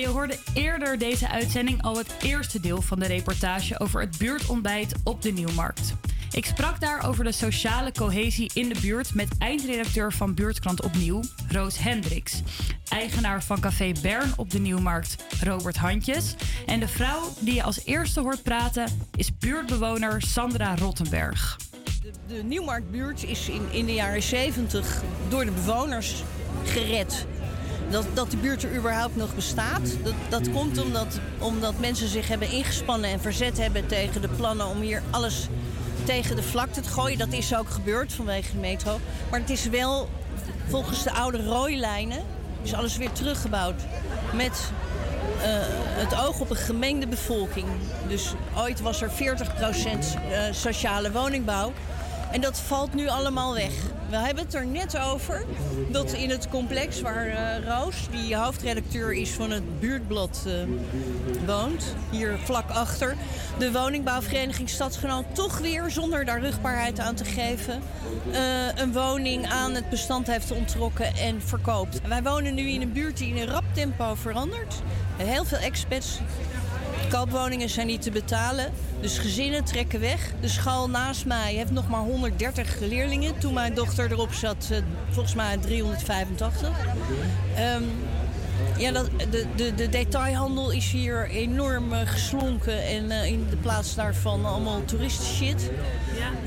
[0.00, 4.94] Je hoorde eerder deze uitzending al het eerste deel van de reportage over het buurtontbijt
[5.04, 5.94] op de Nieuwmarkt.
[6.30, 11.20] Ik sprak daar over de sociale cohesie in de buurt met eindredacteur van Buurtkrant Opnieuw,
[11.48, 12.42] Roos Hendricks.
[12.88, 16.34] Eigenaar van Café Bern op de Nieuwmarkt, Robert Handjes.
[16.66, 21.56] En de vrouw die je als eerste hoort praten is buurtbewoner Sandra Rottenberg.
[22.02, 26.22] De, de Nieuwmarktbuurt is in, in de jaren 70 door de bewoners
[26.64, 27.26] gered
[27.90, 29.96] dat, dat de buurt er überhaupt nog bestaat.
[30.02, 34.66] Dat, dat komt omdat, omdat mensen zich hebben ingespannen en verzet hebben tegen de plannen
[34.66, 35.48] om hier alles
[36.04, 37.18] tegen de vlakte te gooien.
[37.18, 39.00] Dat is ook gebeurd vanwege de metro.
[39.30, 40.08] Maar het is wel
[40.68, 42.22] volgens de oude rooilijnen
[42.62, 43.82] is alles weer teruggebouwd.
[44.34, 44.70] Met
[45.42, 45.48] eh,
[45.96, 47.66] het oog op een gemengde bevolking.
[48.08, 51.72] Dus ooit was er 40% eh, sociale woningbouw.
[52.30, 53.72] En dat valt nu allemaal weg.
[54.10, 55.44] We hebben het er net over
[55.90, 60.52] dat in het complex waar eh, Roos, die hoofdredacteur is van het buurtblad, eh,
[61.46, 63.16] woont, hier vlak achter,
[63.58, 67.82] de woningbouwvereniging Stadsgenoot toch weer, zonder daar rugbaarheid aan te geven,
[68.32, 68.40] eh,
[68.74, 72.00] een woning aan het bestand heeft ontrokken en verkoopt.
[72.08, 74.74] Wij wonen nu in een buurt die in een rap tempo verandert.
[75.16, 76.18] Heel veel expats.
[77.08, 80.32] Koopwoningen zijn niet te betalen, dus gezinnen trekken weg.
[80.40, 83.38] De school naast mij heeft nog maar 130 leerlingen.
[83.38, 84.78] Toen mijn dochter erop zat, eh,
[85.10, 86.70] volgens mij 385.
[87.56, 87.82] Ehm,
[88.76, 93.56] ja, dat, de, de, de detailhandel is hier enorm eh, geslonken en eh, in de
[93.56, 95.70] plaats daarvan allemaal toeristenshit.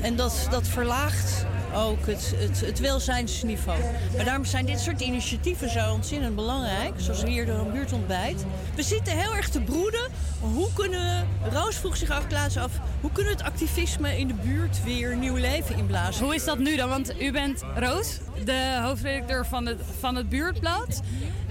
[0.00, 3.78] En dat, dat verlaagt ook het, het, het welzijnsniveau.
[4.16, 6.92] Maar daarom zijn dit soort initiatieven zo ontzettend belangrijk.
[6.96, 8.44] Zoals hier door een buurtontbijt.
[8.74, 10.08] We zitten heel erg te broeden.
[10.40, 14.84] Hoe kunnen Roos vroeg zich af, af, hoe kunnen we het activisme in de buurt
[14.84, 16.24] weer nieuw leven inblazen?
[16.24, 16.88] Hoe is dat nu dan?
[16.88, 21.02] Want u bent Roos, de hoofdredacteur van het, van het buurtblad.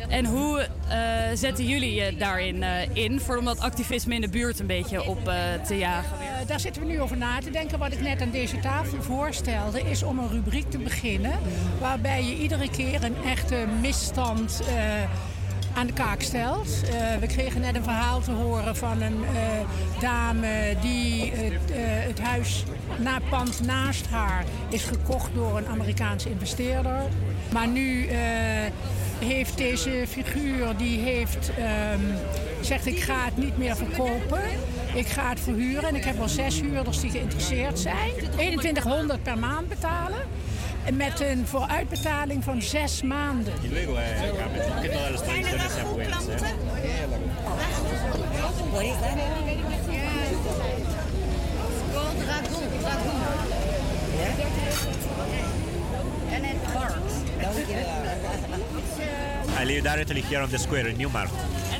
[0.07, 0.99] En hoe eh,
[1.33, 5.05] zetten jullie je daarin eh, in voor om dat activisme in de buurt een beetje
[5.05, 5.35] op eh,
[5.65, 6.17] te jagen?
[6.47, 7.79] Daar zitten we nu over na te denken.
[7.79, 11.39] Wat ik net aan deze tafel voorstelde, is om een rubriek te beginnen.
[11.79, 14.61] Waarbij je iedere keer een echte misstand
[15.79, 16.67] aan de kaak stelt.
[16.83, 21.77] Eh, we kregen net een verhaal te horen van een eh, dame die het, eh,
[21.81, 22.63] het huis
[22.97, 27.01] na pand naast haar is gekocht door een Amerikaanse investeerder.
[27.51, 28.07] Maar nu
[29.19, 32.01] heeft deze figuur die heeft ehm,
[32.61, 34.41] zegt ik ga het niet meer verkopen.
[34.93, 38.11] Ik ga het verhuren en ik heb al zes huurders die geïnteresseerd zijn.
[38.31, 40.21] 2100 per maand betalen.
[40.89, 43.53] En met een vooruitbetaling van zes maanden.
[43.69, 43.93] Luego
[44.91, 45.77] todas las tradiciones.
[45.77, 45.83] ¿eh?
[48.71, 49.17] What is that?
[56.31, 56.57] En het
[59.61, 61.37] I live directly here on the square in Newmarket.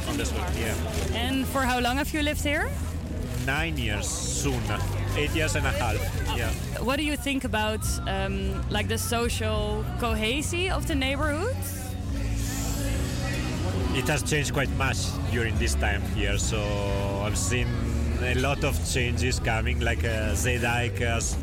[0.10, 1.30] On the square, yeah.
[1.30, 2.70] And for how long have you lived here?
[3.50, 4.62] Nine years soon.
[5.18, 5.98] Eight years and a half.
[6.38, 6.52] Yeah.
[6.84, 11.58] What do you think about um, like the social cohesion of the neighborhood?
[13.98, 14.98] It has changed quite much
[15.32, 16.62] during this time here, so
[17.26, 17.68] I've seen
[18.22, 19.80] a lot of changes coming.
[19.80, 21.36] Like uh, Zedike has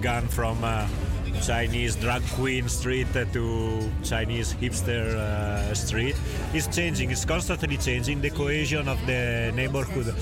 [0.00, 0.88] gone from uh,
[1.42, 6.14] Chinese drag queen street to Chinese hipster uh, street.
[6.54, 7.10] It's changing.
[7.10, 10.14] It's constantly changing the cohesion of the neighborhood.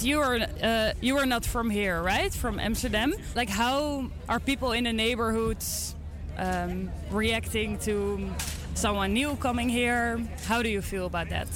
[0.00, 2.32] You are uh, you are not from here, right?
[2.32, 3.12] From Amsterdam.
[3.34, 5.94] Like, how are people in the neighborhoods
[6.38, 8.30] um, reacting to
[8.74, 10.20] someone new coming here?
[10.46, 11.48] How do you feel about that?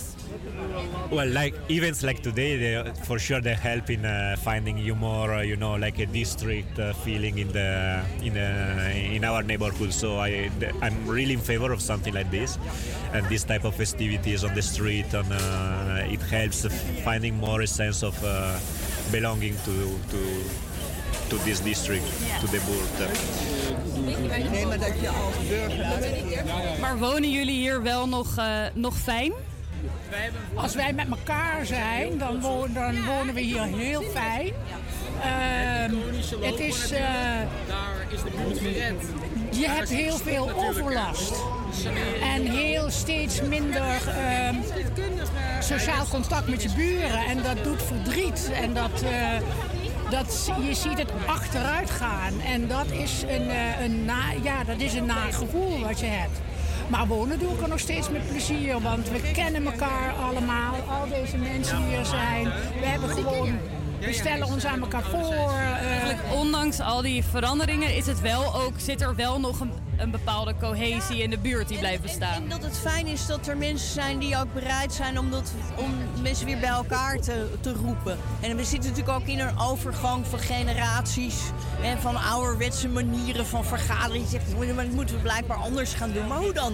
[1.10, 5.32] Well, like events like today, they, for sure they help in uh, finding you more,
[5.34, 9.92] uh, you know, like a district uh, feeling in the in in our neighborhood.
[9.92, 10.50] So I
[10.82, 12.58] I'm really in favor of something like this,
[13.12, 15.12] and this type of festivities on the street.
[15.14, 16.66] And uh, it helps
[17.04, 18.58] finding more a sense of uh,
[19.10, 20.20] belonging to to
[21.30, 22.06] to this district,
[22.40, 23.67] to the board.
[24.50, 26.80] Nee, maar dat je als burger...
[26.80, 29.32] Maar wonen jullie hier wel nog, eh, nog fijn?
[30.54, 34.52] Als wij met elkaar zijn, dan wonen, dan wonen we hier heel fijn.
[35.22, 35.94] Ehm,
[36.40, 37.00] het is, eh,
[39.50, 41.32] je hebt heel veel overlast.
[42.22, 44.54] En heel steeds minder ehm,
[45.60, 47.24] sociaal contact met je buren.
[47.26, 48.50] En dat doet verdriet.
[48.54, 49.38] En dat, eh,
[50.10, 52.40] dat, je ziet het achteruit gaan.
[52.40, 56.06] En dat is een, eh, een, na, ja, dat is een naar gevoel wat je
[56.06, 56.40] hebt.
[56.88, 60.74] Maar wonen doe ik er nog steeds met plezier, want we kennen elkaar allemaal.
[60.74, 62.44] Al deze mensen hier zijn.
[62.80, 63.58] We hebben gewoon,
[64.00, 65.18] we stellen ons aan elkaar voor.
[65.52, 69.72] eh, Eigenlijk, ondanks al die veranderingen is het wel ook, zit er wel nog een,
[69.96, 72.42] een bepaalde cohesie in de buurt die blijft bestaan.
[72.42, 75.30] Ik denk dat het fijn is dat er mensen zijn die ook bereid zijn om,
[75.30, 78.18] dat, om mensen weer bij elkaar te, te roepen.
[78.40, 81.36] En we zitten natuurlijk ook in een overgang van generaties
[81.82, 84.20] en van ouderwetse manieren van vergaderen.
[84.20, 86.26] Je zegt, "Maar dat moeten we blijkbaar anders gaan doen.
[86.26, 86.72] Maar hoe dan?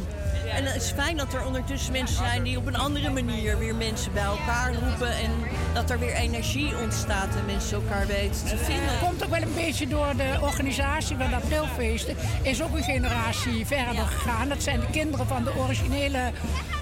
[0.55, 3.75] En het is fijn dat er ondertussen mensen zijn die op een andere manier weer
[3.75, 5.31] mensen bij elkaar roepen en
[5.75, 7.13] dat er weer energie ontstaat.
[7.15, 8.87] Praten en mensen elkaar weten te vinden.
[8.87, 12.17] Dat komt ook wel een beetje door de organisatie van de aprilfeesten.
[12.43, 14.49] Is ook een generatie verder gegaan.
[14.49, 16.31] Dat zijn de kinderen van de originele,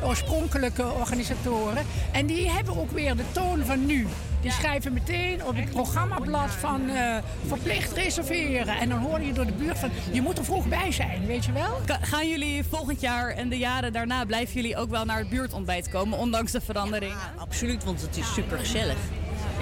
[0.05, 1.85] oorspronkelijke organisatoren.
[2.13, 4.07] En die hebben ook weer de toon van nu.
[4.41, 8.79] Die schrijven meteen op het programmablad van eh, verplicht reserveren.
[8.79, 11.45] En dan hoor je door de buurt van, je moet er vroeg bij zijn, weet
[11.45, 11.81] je wel?
[11.87, 15.29] Ka- Gaan jullie volgend jaar en de jaren daarna, blijven jullie ook wel naar het
[15.29, 17.15] buurtontbijt komen, ondanks de verandering?
[17.39, 18.97] absoluut, want het is super gezellig.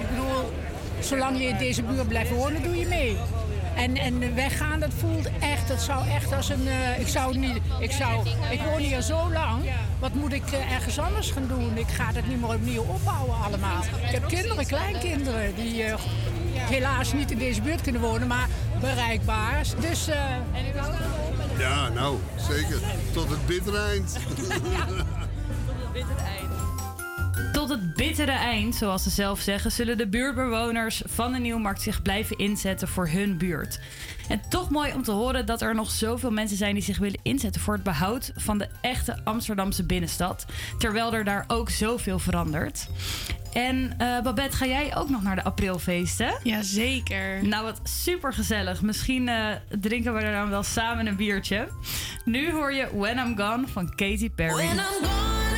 [0.01, 0.51] Ik bedoel,
[0.99, 3.17] zolang je in deze buurt blijft wonen, doe je mee.
[3.75, 6.67] En, en weggaan, dat voelt echt, dat zou echt als een...
[6.67, 9.63] eh, ik zou niet, ik zou, ik woon hier zo lang,
[9.99, 11.77] wat moet ik eh, ergens anders gaan doen?
[11.77, 13.81] Ik ga het niet meer opnieuw opbouwen allemaal.
[14.05, 15.95] Ik heb kinderen, kleinkinderen, die eh,
[16.55, 18.47] helaas niet in deze buurt kunnen wonen, maar
[18.79, 19.63] bereikbaar.
[19.79, 20.07] Dus...
[20.07, 20.15] eh,
[21.59, 22.17] Ja, nou,
[22.49, 22.79] zeker.
[23.13, 24.11] Tot het bittere eind.
[24.37, 26.50] Tot het bittere eind,
[28.81, 33.37] zoals ze zelf zeggen, zullen de buurtbewoners van de Nieuwmarkt zich blijven inzetten voor hun
[33.37, 33.79] buurt.
[34.29, 37.19] En toch mooi om te horen dat er nog zoveel mensen zijn die zich willen
[37.23, 40.45] inzetten voor het behoud van de echte Amsterdamse binnenstad.
[40.77, 42.87] Terwijl er daar ook zoveel verandert.
[43.53, 46.33] En eh, Babette, ga jij ook nog naar de aprilfeesten?
[46.43, 47.47] Jazeker.
[47.47, 48.81] Nou, wat super gezellig.
[48.81, 49.47] Misschien eh,
[49.79, 51.67] drinken we er dan wel samen een biertje.
[52.25, 54.53] Nu hoor je When I'm Gone van Katy Perry.
[54.53, 55.50] When I'm gone,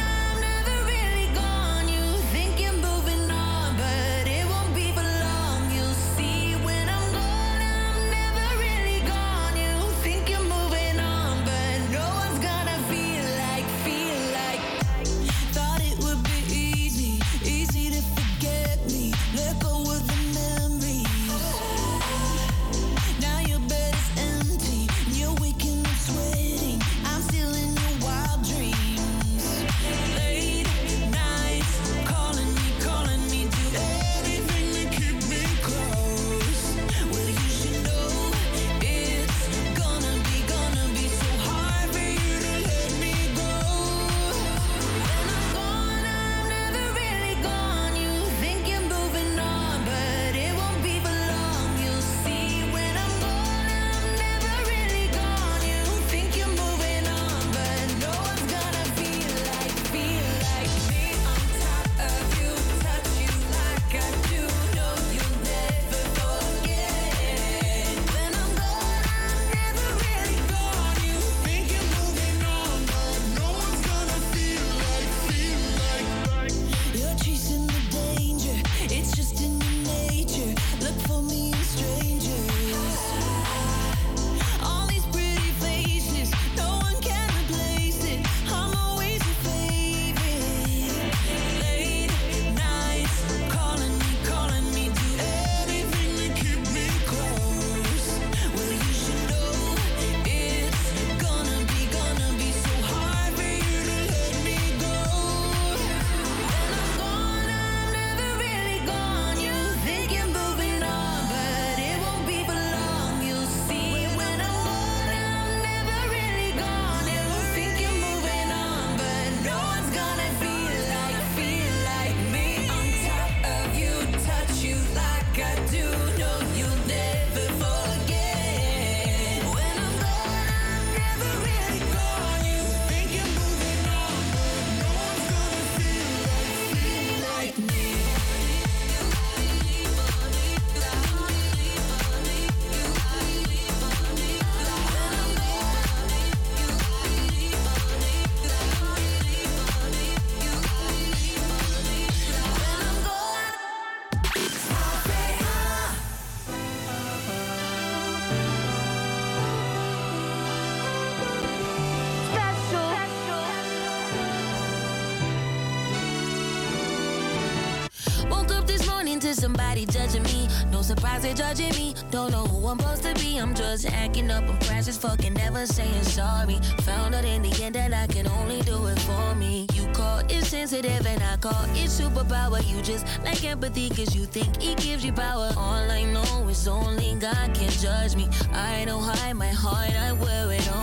[169.43, 170.47] somebody judging me.
[170.71, 171.93] No surprise they're judging me.
[172.11, 173.37] Don't know who I'm supposed to be.
[173.37, 174.45] I'm just acting up.
[174.49, 176.59] I'm crash as fucking never saying sorry.
[176.87, 179.67] Found out in the end that I can only do it for me.
[179.73, 182.59] You call it sensitive and I call it superpower.
[182.71, 185.51] You just like empathy cause you think it gives you power.
[185.57, 188.29] All I know is only God can judge me.
[188.53, 190.82] I don't hide my heart, I wear it on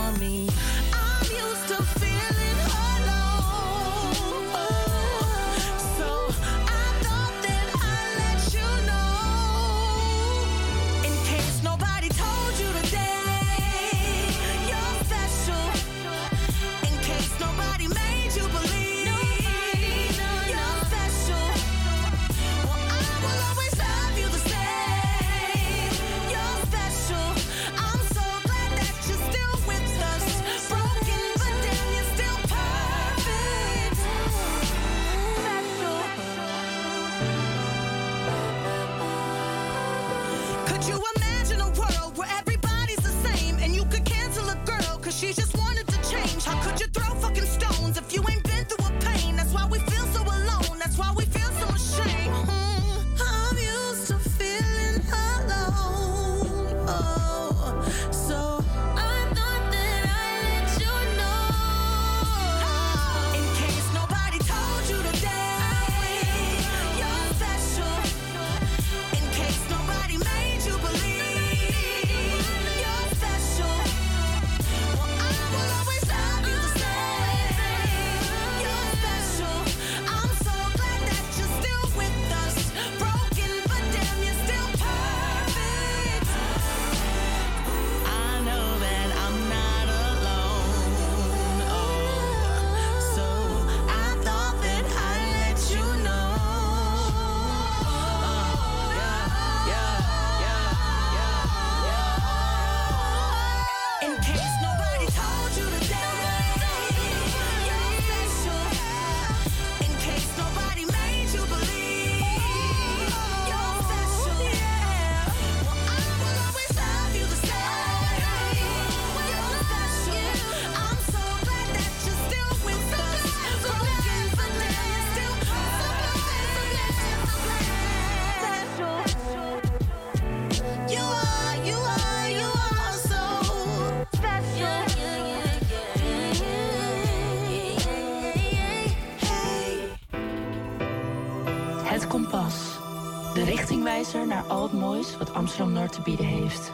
[145.51, 146.73] Amsterdam Noord te bieden heeft.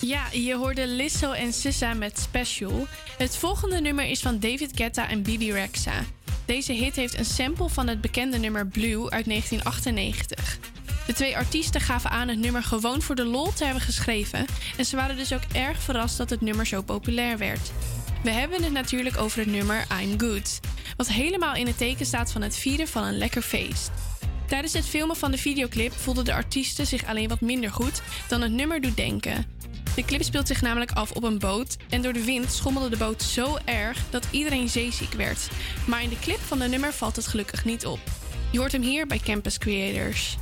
[0.00, 2.86] Ja, je hoorde Lizzo en Sissa met Special.
[3.18, 5.92] Het volgende nummer is van David Guetta en Bibi Rexa.
[6.44, 10.58] Deze hit heeft een sample van het bekende nummer Blue uit 1998.
[11.06, 14.46] De twee artiesten gaven aan het nummer gewoon voor de lol te hebben geschreven...
[14.76, 17.72] en ze waren dus ook erg verrast dat het nummer zo populair werd.
[18.22, 20.60] We hebben het natuurlijk over het nummer I'm Good...
[20.96, 23.90] wat helemaal in het teken staat van het vieren van een lekker feest.
[24.52, 28.40] Tijdens het filmen van de videoclip voelden de artiesten zich alleen wat minder goed dan
[28.40, 29.46] het nummer doet denken.
[29.94, 32.96] De clip speelt zich namelijk af op een boot en door de wind schommelde de
[32.96, 35.48] boot zo erg dat iedereen zeeziek werd.
[35.86, 38.00] Maar in de clip van de nummer valt het gelukkig niet op.
[38.50, 40.36] Je hoort hem hier bij Campus Creators.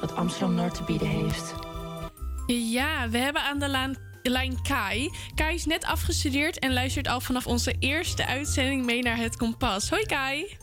[0.00, 1.54] Wat Amsterdam Noord te bieden heeft.
[2.46, 5.10] Ja, we hebben aan de laan, lijn Kai.
[5.34, 9.90] Kai is net afgestudeerd en luistert al vanaf onze eerste uitzending mee naar het Kompas.
[9.90, 10.56] Hoi Kai.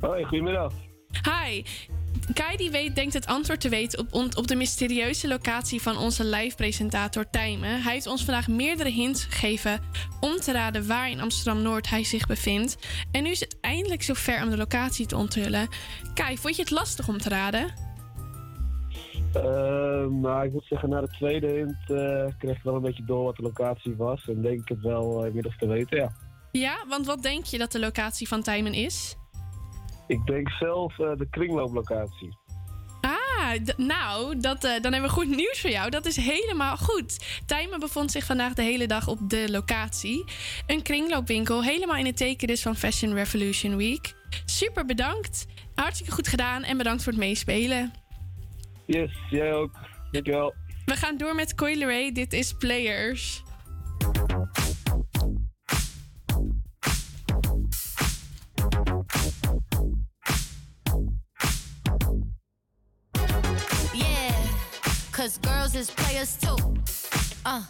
[0.00, 0.72] Hoi, goedemiddag.
[1.22, 1.62] Hi.
[2.34, 6.24] Kai die weet, denkt het antwoord te weten op, op de mysterieuze locatie van onze
[6.24, 7.82] live-presentator Tijmen.
[7.82, 9.80] Hij heeft ons vandaag meerdere hints gegeven
[10.20, 12.76] om te raden waar in Amsterdam-Noord hij zich bevindt.
[13.10, 15.68] En nu is het eindelijk zover om de locatie te onthullen.
[16.14, 17.91] Kai, vond je het lastig om te raden?
[19.36, 23.04] Eh, nou, ik moet zeggen, na de tweede hint eh, kreeg ik wel een beetje
[23.04, 24.28] door wat de locatie was.
[24.28, 26.12] En denk ik het wel eh, inmiddels te weten, ja.
[26.52, 29.16] Ja, want wat denk je dat de locatie van Tijmen is?
[30.06, 32.40] Ik denk zelf eh, de kringlooplocatie.
[33.00, 35.90] Ah, nou, dat, dan hebben we goed nieuws voor jou.
[35.90, 37.40] Dat is helemaal goed.
[37.46, 40.24] Tijmen bevond zich vandaag de hele dag op de locatie.
[40.66, 44.14] Een kringloopwinkel, helemaal in het teken dus van Fashion Revolution Week.
[44.44, 45.46] Super bedankt.
[45.74, 48.01] Hartstikke goed gedaan en bedankt voor het meespelen.
[48.92, 49.70] Yes, jij ook.
[50.10, 50.54] Dankjewel.
[50.84, 52.12] We gaan door met Coil Ray.
[52.12, 53.42] Dit is Players.
[63.92, 64.32] Yeah,
[65.10, 66.56] cause girls is players too.
[67.46, 67.62] Uh,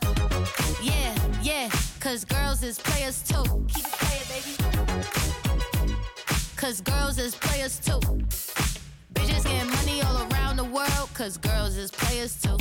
[0.82, 1.70] yeah, yeah,
[2.00, 3.42] cause girls is players too.
[3.66, 4.56] Keep it playing, baby.
[6.56, 8.00] Cause girls is players too.
[9.32, 12.56] Bitches getting money all around the world, cause girls is players too.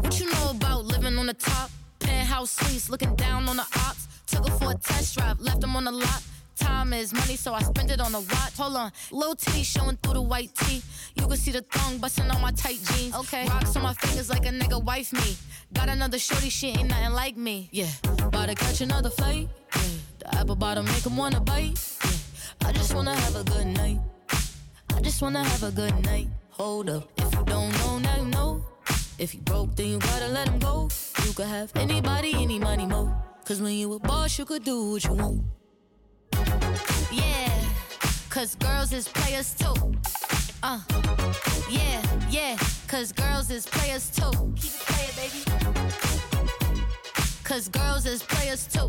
[0.00, 1.70] What you know about living on the top?
[1.98, 4.06] Penthouse suites, looking down on the ops.
[4.26, 6.22] Took her for a test drive, left them on the lot.
[6.56, 8.56] Time is money, so I spend it on a watch.
[8.56, 10.82] Hold on, little titty showing through the white tee.
[11.16, 13.14] You can see the thong busting on my tight jeans.
[13.16, 15.36] Okay, rocks on my fingers like a nigga wife me.
[15.72, 17.68] Got another shorty, she ain't nothing like me.
[17.72, 17.90] Yeah,
[18.22, 19.48] about to catch another flight.
[19.74, 19.82] Yeah,
[20.20, 21.76] the apple bottom make 'em wanna bite.
[22.04, 23.98] Yeah, I just wanna have a good night.
[24.94, 26.28] I just wanna have a good night.
[26.50, 28.64] Hold up, if you don't know, now you know.
[29.18, 30.88] If you broke, then you gotta let him go.
[31.26, 33.12] You could have anybody, any money, mo.
[33.44, 35.42] Cause when you a boss, you could do what you want.
[37.12, 37.50] Yeah,
[38.30, 39.74] cause girls is players too.
[40.62, 40.80] Uh,
[41.68, 42.00] yeah,
[42.30, 42.56] yeah,
[42.88, 44.30] cause girls is players too.
[44.56, 45.40] Keep it playing, baby.
[47.44, 48.88] Cause girls is players too.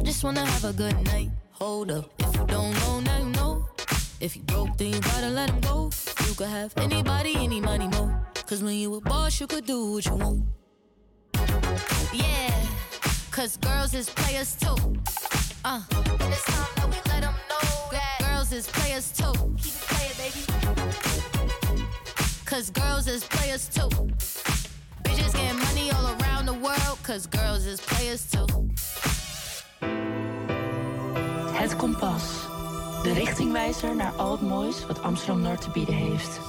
[0.00, 1.28] I just wanna have a good night.
[1.50, 3.68] Hold up, if you don't know, now you know.
[4.18, 5.90] If you broke, then you gotta let him go.
[6.26, 8.10] You could have anybody, any money, mo.
[8.46, 10.44] Cause when you a boss, you could do what you want.
[12.14, 12.50] Yeah,
[13.30, 14.74] cause girls is players too.
[15.66, 19.34] Uh, it's time that we let 'em know that girls is players too.
[19.58, 20.42] Keep it playing, baby.
[22.46, 23.90] Cause girls is players too.
[25.04, 28.46] Bitches getting money all around the world, cause girls is players too.
[31.60, 32.22] Het Kompas.
[33.02, 36.40] De richtingwijzer naar al het moois wat Amsterdam Noord te bieden heeft.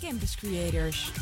[0.00, 1.12] Campus Creators.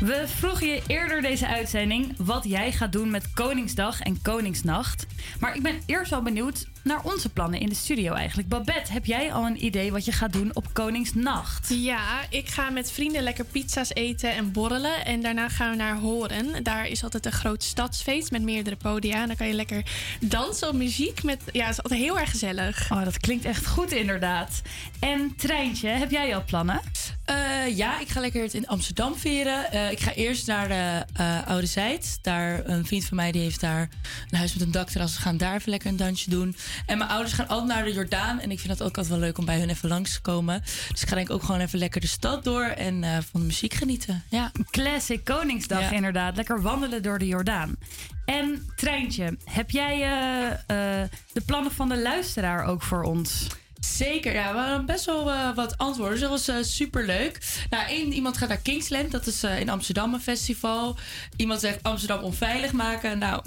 [0.00, 5.06] We vroegen je eerder deze uitzending wat jij gaat doen met Koningsdag en Koningsnacht.
[5.40, 8.48] Maar ik ben eerst wel benieuwd naar onze plannen in de studio eigenlijk.
[8.48, 11.68] Babette, heb jij al een idee wat je gaat doen op Koningsnacht?
[11.68, 15.04] Ja, ik ga met vrienden lekker pizza's eten en borrelen.
[15.04, 16.62] En daarna gaan we naar Horen.
[16.62, 19.20] Daar is altijd een groot stadsfeest met meerdere podia.
[19.20, 19.82] En dan kan je lekker
[20.20, 21.22] dansen op muziek.
[21.22, 22.90] Met, ja, het is altijd heel erg gezellig.
[22.92, 24.62] Oh, dat klinkt echt goed inderdaad.
[25.00, 26.80] En Treintje, heb jij al plannen?
[27.24, 29.72] Eh, ja, ik ga lekker het in Amsterdam vieren.
[29.72, 32.18] Eh, ik ga eerst naar de eh, Oude Zijd.
[32.22, 33.88] Daar, een vriend van mij die heeft daar
[34.30, 35.16] een huis met een dakterras.
[35.16, 36.56] We gaan daar even lekker een dansje doen.
[36.86, 38.40] En mijn ouders gaan altijd naar de Jordaan.
[38.40, 40.60] En ik vind dat ook altijd wel leuk om bij hun even langs te komen.
[40.90, 43.40] Dus ik ga denk ik ook gewoon even lekker de stad door en eh, van
[43.40, 44.22] de muziek genieten.
[44.28, 44.50] Ja.
[44.70, 45.90] Classic Koningsdag Ja.
[45.90, 46.36] inderdaad.
[46.36, 47.76] Lekker wandelen door de Jordaan.
[48.24, 53.46] En Treintje, heb jij eh, eh, de plannen van de luisteraar ook voor ons?
[53.92, 54.52] Zeker, ja.
[54.52, 56.12] We hadden best wel eh, wat antwoorden.
[56.12, 57.38] Dus dat was super superleuk.
[57.70, 59.10] Nou, één, iemand gaat naar Kingsland.
[59.10, 60.96] Dat is eh, in Amsterdam een festival.
[61.36, 63.18] Iemand zegt Amsterdam onveilig maken.
[63.18, 63.44] Nou,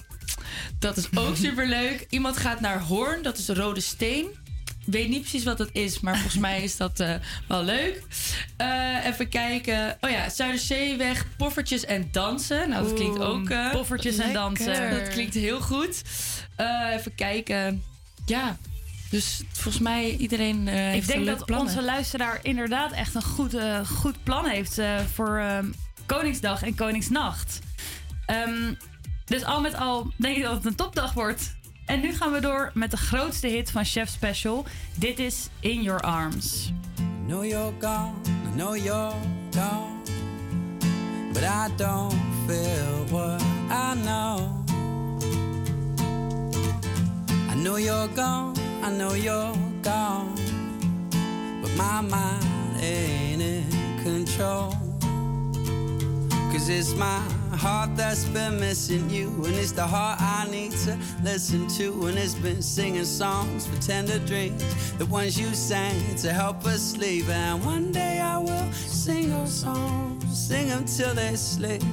[0.79, 2.05] dat is ook superleuk.
[2.09, 3.21] Iemand gaat naar Hoorn.
[3.21, 4.25] Dat is de Rode Steen.
[4.85, 7.13] Ik weet niet precies wat dat is, maar volgens mij is dat eh,
[7.47, 8.01] wel leuk.
[8.57, 9.97] Eh, even kijken.
[10.01, 12.69] Oh ja, Zuiderzeeweg, poffertjes en dansen.
[12.69, 13.49] Nou, dat klinkt ook...
[13.49, 14.91] eh, poffertjes en dansen.
[14.91, 16.01] Dat klinkt heel goed.
[16.55, 17.83] Eh, even kijken.
[18.25, 18.57] Ja,
[19.09, 21.67] Dus volgens mij iedereen eh, heeft Ik denk dat plannen.
[21.67, 25.65] onze luisteraar inderdaad echt een goed, eh, goed plan heeft eh, voor ehm,
[26.05, 27.59] Koningsdag en Koningsnacht.
[28.25, 28.73] Ehm,
[29.25, 31.55] dus al met al denk ik dat het een topdag wordt.
[31.85, 34.65] En nu gaan we door met de grootste hit van Chef Special.
[34.95, 36.71] Dit is In Your Arms.
[36.99, 39.13] I know you're gone, I know you're
[39.51, 39.95] gone.
[41.33, 42.13] But I don't
[42.47, 44.63] feel what I know.
[47.51, 50.35] I know you're gone, I know you're gone.
[51.61, 54.73] But my mind ain't in control.
[56.51, 57.19] Cause it's my
[57.57, 59.27] heart that's been missing you.
[59.45, 62.07] And it's the heart I need to listen to.
[62.07, 64.63] And it's been singing songs for tender dreams.
[64.93, 67.27] The ones you sang to help us sleep.
[67.29, 70.23] And one day I will sing those songs.
[70.47, 71.83] Sing them till they sleep.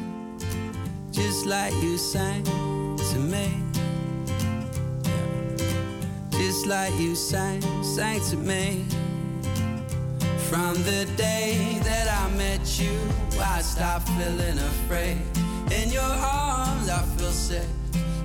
[1.11, 3.65] Just like you sang to me.
[6.47, 8.85] Just like you sang, sang to me.
[10.51, 12.95] From the day that I met you,
[13.41, 15.23] I stopped feeling afraid.
[15.73, 17.67] In your arms, I feel safe.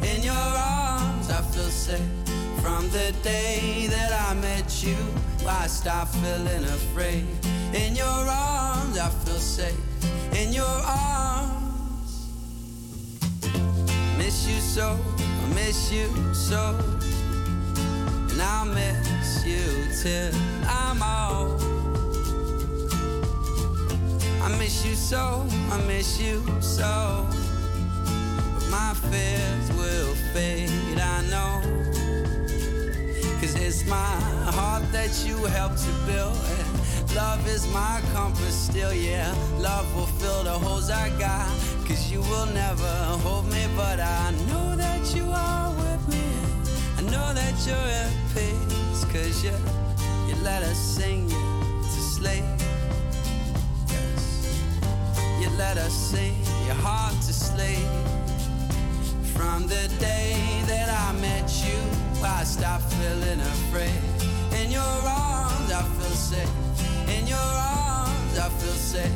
[0.03, 2.11] In your arms, I feel safe.
[2.61, 4.97] From the day that I met you,
[5.47, 7.25] I stopped feeling afraid.
[7.73, 9.79] In your arms, I feel safe.
[10.33, 12.27] In your arms,
[14.17, 16.75] miss you so, I miss you so.
[18.39, 19.67] And I'll miss you
[20.01, 20.31] till
[20.65, 21.61] I'm old.
[24.41, 27.27] I miss you so, I miss you so.
[28.53, 31.59] But my fears will fade, I know.
[33.41, 34.15] Cause it's my
[34.55, 36.37] heart that you helped to build.
[36.37, 39.35] And love is my compass still, yeah.
[39.57, 41.49] Love will fill the holes I got.
[41.85, 45.58] Cause you will never hold me, but I know that you are
[47.11, 49.05] know that you're at peace.
[49.05, 49.53] Cause you,
[50.27, 52.43] you let us sing you to sleep.
[53.87, 54.45] Yes.
[55.41, 57.87] You let us sing your heart to sleep.
[59.35, 60.35] From the day
[60.67, 61.79] that I met you,
[62.23, 64.01] I stopped feeling afraid.
[64.61, 66.55] In your arms, I feel safe.
[67.07, 69.11] In your arms, I feel safe.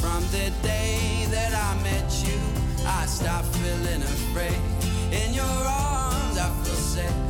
[0.00, 2.38] From the day that I met you,
[2.86, 4.60] I stopped feeling afraid.
[5.12, 7.29] In your arms, I feel safe.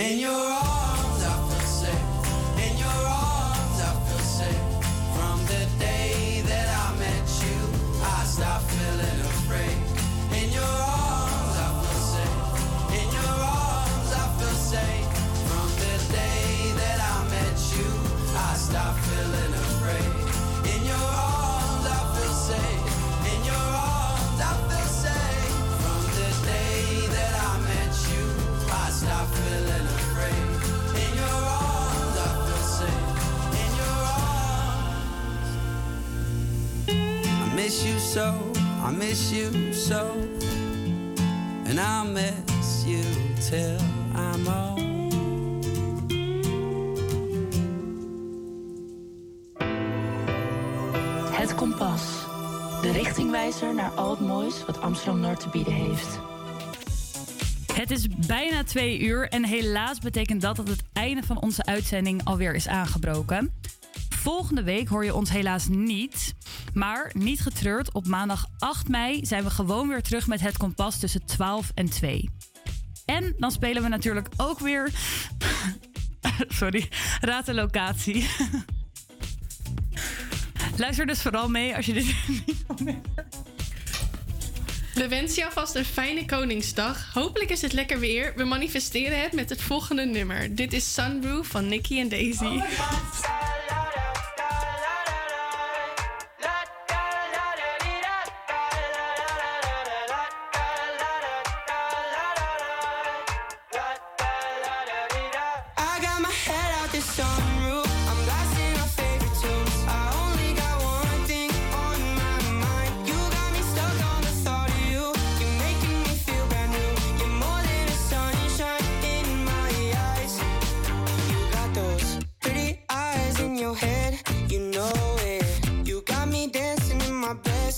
[0.00, 1.39] In your arms, I
[38.10, 38.34] so,
[38.82, 40.16] I miss you so.
[41.66, 43.04] And I'll miss you
[43.48, 43.78] till
[44.14, 44.80] I'm old.
[51.32, 52.02] Het Kompas.
[52.82, 56.20] De richtingwijzer naar al het moois wat Amsterdam-Noord te bieden heeft.
[57.72, 62.24] Het is bijna twee uur en helaas betekent dat dat het einde van onze uitzending
[62.24, 63.52] alweer is aangebroken.
[64.20, 66.34] Volgende week hoor je ons helaas niet.
[66.74, 70.98] Maar niet getreurd, op maandag 8 mei zijn we gewoon weer terug met het kompas
[70.98, 72.30] tussen 12 en 2.
[73.04, 74.90] En dan spelen we natuurlijk ook weer.
[76.48, 76.88] Sorry,
[77.20, 78.28] raad de locatie.
[80.76, 83.00] Luister dus vooral mee als je dit niet wil.
[84.94, 87.12] We wensen je alvast een fijne Koningsdag.
[87.12, 88.32] Hopelijk is het lekker weer.
[88.36, 90.54] We manifesteren het met het volgende nummer.
[90.54, 92.44] Dit is Sunroof van Nicky en Daisy.
[92.44, 93.59] I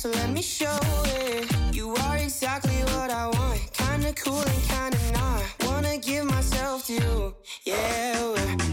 [0.03, 1.49] so let me show it.
[1.73, 3.61] You are exactly what I want.
[3.73, 5.45] Kinda cool and kinda not.
[5.65, 7.35] Wanna give myself to you.
[7.65, 8.53] Yeah, we're